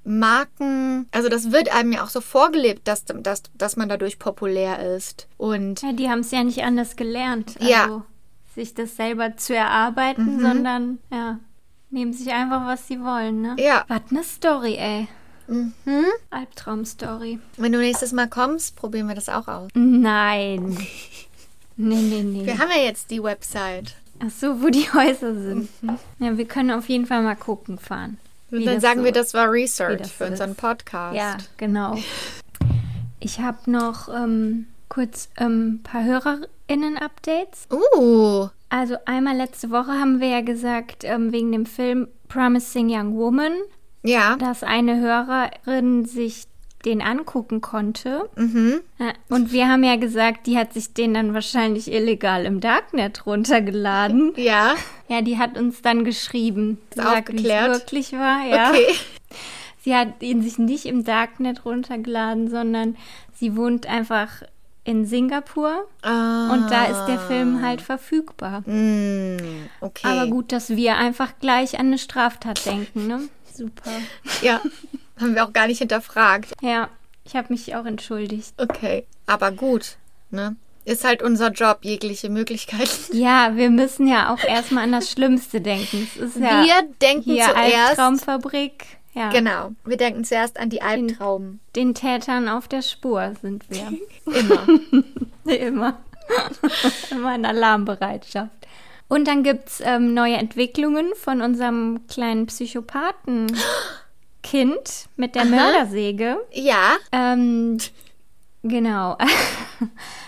[0.03, 1.07] Marken.
[1.11, 5.27] Also das wird einem ja auch so vorgelebt, dass, dass, dass man dadurch populär ist.
[5.37, 7.55] Und Ja, die haben es ja nicht anders gelernt.
[7.59, 8.05] Also Ja.
[8.55, 11.39] sich das selber zu erarbeiten, sondern ja,
[11.89, 13.55] nehmen sich einfach, was sie wollen, ne?
[13.59, 13.83] Ja.
[13.87, 15.07] Was eine Story, ey.
[15.47, 16.05] Mhm.
[16.31, 17.39] Albtraum-Story.
[17.57, 19.69] wenn du nächstes Mal kommst, probieren wir das auch aus.
[19.73, 20.77] Nein.
[21.77, 22.45] Nee, nee, nee.
[22.45, 23.95] Wir haben ja jetzt die Website.
[24.25, 25.67] Ach so, wo die Häuser sind.
[26.19, 28.17] Ja, wir können auf jeden Fall mal gucken fahren.
[28.57, 30.57] Und dann sagen so- wir, das war Research das für unseren ist.
[30.57, 31.15] Podcast.
[31.15, 31.97] Ja, genau.
[33.19, 37.67] Ich habe noch ähm, kurz ein paar HörerInnen-Updates.
[37.71, 43.15] Uh, Also einmal letzte Woche haben wir ja gesagt, ähm, wegen dem Film Promising Young
[43.17, 43.53] Woman,
[44.03, 44.35] ja.
[44.37, 46.45] dass eine Hörerin sich
[46.85, 48.29] den angucken konnte.
[48.35, 48.81] Mhm.
[49.29, 54.33] Und wir haben ja gesagt, die hat sich den dann wahrscheinlich illegal im Darknet runtergeladen.
[54.37, 54.75] Ja.
[55.07, 58.45] Ja, die hat uns dann geschrieben, gesagt, wie es wirklich war.
[58.47, 58.69] Ja.
[58.69, 58.85] Okay.
[59.83, 62.95] Sie hat ihn sich nicht im Darknet runtergeladen, sondern
[63.35, 64.29] sie wohnt einfach
[64.83, 66.51] in Singapur Ah.
[66.53, 68.61] und da ist der Film halt verfügbar.
[68.67, 69.37] Mm,
[69.81, 70.07] okay.
[70.07, 73.21] Aber gut, dass wir einfach gleich an eine Straftat denken, ne?
[73.53, 73.91] Super.
[74.41, 74.61] Ja.
[75.19, 76.53] Haben wir auch gar nicht hinterfragt.
[76.61, 76.89] Ja,
[77.23, 78.53] ich habe mich auch entschuldigt.
[78.57, 79.05] Okay.
[79.25, 79.97] Aber gut.
[80.31, 80.55] Ne?
[80.83, 82.89] Ist halt unser Job, jegliche Möglichkeiten.
[83.13, 86.07] Ja, wir müssen ja auch erstmal an das Schlimmste denken.
[86.15, 87.75] Es ist ja Wir denken hier zuerst.
[87.99, 88.85] Albtraumfabrik.
[89.13, 89.71] Ja, Genau.
[89.85, 91.59] Wir denken zuerst an die Albtraum.
[91.75, 93.93] den Tätern auf der Spur sind wir.
[94.33, 94.67] Immer.
[95.45, 95.99] Immer.
[97.11, 98.51] Immer in Alarmbereitschaft.
[99.07, 102.47] Und dann gibt es ähm, neue Entwicklungen von unserem kleinen
[104.45, 106.37] Psychopathen-Kind mit der Mördersäge.
[106.53, 106.95] ja.
[107.11, 107.77] Ähm,
[108.63, 109.17] genau.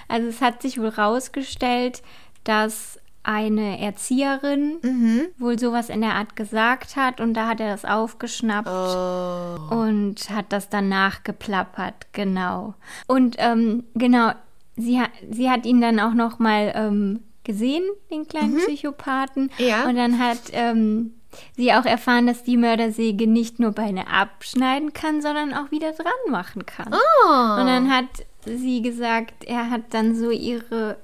[0.10, 2.02] Also es hat sich wohl rausgestellt,
[2.46, 5.22] dass eine Erzieherin Mhm.
[5.38, 9.76] wohl sowas in der Art gesagt hat und da hat er das aufgeschnappt Oh.
[9.76, 12.74] und hat das dann nachgeplappert, genau.
[13.06, 14.32] Und ähm, genau,
[14.78, 19.52] sie, hat sie hat ihn dann auch noch mal ähm, gesehen, den kleinen Psychopathen.
[19.60, 19.66] Mhm.
[19.66, 19.90] Ja.
[19.90, 21.16] Und dann hat ähm,
[21.56, 26.12] sie auch erfahren, dass die Mördersäge nicht nur Beine abschneiden kann, sondern auch wieder dran
[26.30, 26.94] machen kann.
[26.94, 27.62] Oh.
[27.62, 28.06] Und dann hat
[28.46, 30.98] sie gesagt, er hat dann so ihre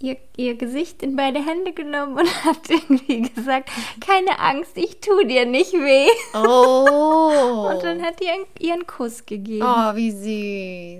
[0.00, 3.70] ihr, ihr Gesicht in beide Hände genommen und hat irgendwie gesagt,
[4.00, 6.08] keine Angst, ich tu dir nicht weh.
[6.34, 7.68] Oh.
[7.70, 9.64] Und dann hat ihren, ihren Kuss gegeben.
[9.64, 10.10] oh, wie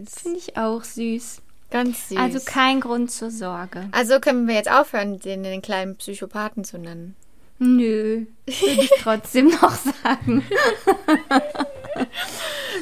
[0.05, 0.15] süß.
[0.23, 1.43] Finde ich auch süß.
[1.71, 2.19] Ganz süß.
[2.19, 3.89] Also kein Grund zur Sorge.
[3.93, 7.15] Also können wir jetzt aufhören, den, den kleinen Psychopathen zu nennen.
[7.63, 10.43] Nö, würde ich trotzdem noch sagen.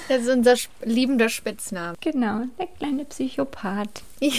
[0.09, 0.55] Das ist unser
[0.85, 1.97] liebender Spitzname.
[2.01, 4.03] Genau, der kleine Psychopath.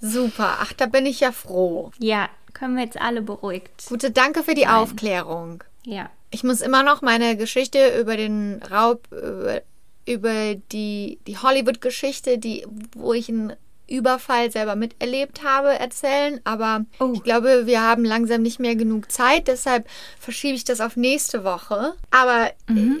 [0.00, 0.58] Super.
[0.60, 1.92] Ach, da bin ich ja froh.
[1.98, 3.86] Ja, können wir jetzt alle beruhigt.
[3.88, 5.62] Gute, danke für die Aufklärung.
[5.84, 6.10] Ja.
[6.30, 9.62] Ich muss immer noch meine Geschichte über den Raub, über,
[10.06, 13.52] über die, die Hollywood-Geschichte, die, wo ich einen
[13.88, 16.40] Überfall selber miterlebt habe, erzählen.
[16.44, 17.12] Aber Oh.
[17.14, 19.48] ich glaube, wir haben langsam nicht mehr genug Zeit.
[19.48, 19.86] Deshalb
[20.18, 21.94] verschiebe ich das auf nächste Woche.
[22.10, 22.50] Aber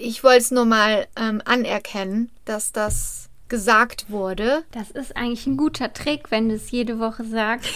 [0.00, 4.62] ich wollte es nur mal ähm, anerkennen, dass das gesagt wurde.
[4.72, 7.70] Das ist eigentlich ein guter Trick, wenn du es jede Woche sagst.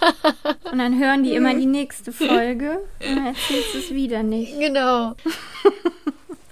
[0.72, 4.58] Und dann hören die immer die nächste Folge und dann erzählst du es wieder nicht.
[4.58, 5.14] Genau.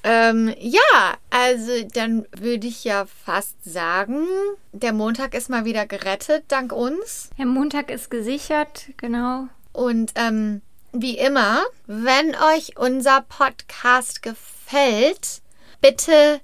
[0.02, 4.26] ähm, ja, also dann würde ich ja fast sagen,
[4.72, 7.30] der Montag ist mal wieder gerettet, dank uns.
[7.38, 9.48] Der Montag ist gesichert, genau.
[9.72, 15.42] Und ähm, wie immer, wenn euch unser Podcast gefällt,
[15.80, 16.40] bitte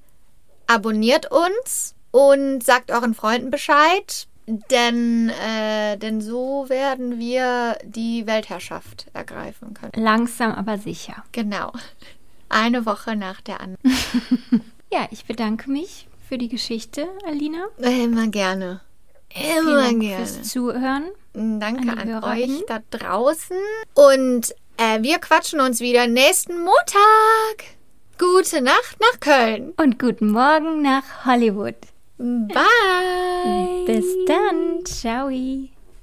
[0.66, 4.28] abonniert uns und sagt euren Freunden Bescheid.
[4.48, 9.90] Denn, äh, denn so werden wir die Weltherrschaft ergreifen können.
[9.96, 11.24] Langsam, aber sicher.
[11.32, 11.72] Genau.
[12.48, 13.78] Eine Woche nach der anderen.
[14.92, 17.66] Ja, ich bedanke mich für die Geschichte, Alina.
[17.78, 18.80] Immer gerne.
[19.28, 20.26] Vielen Immer Dank gerne.
[20.26, 21.04] fürs Zuhören.
[21.34, 23.56] Danke an an euch da draußen.
[23.94, 27.64] Und äh, wir quatschen uns wieder nächsten Montag.
[28.18, 29.74] Gute Nacht nach Köln.
[29.76, 31.74] Und guten Morgen nach Hollywood.
[32.16, 33.84] Bye.
[33.86, 34.84] Bis dann.
[34.86, 35.28] Ciao.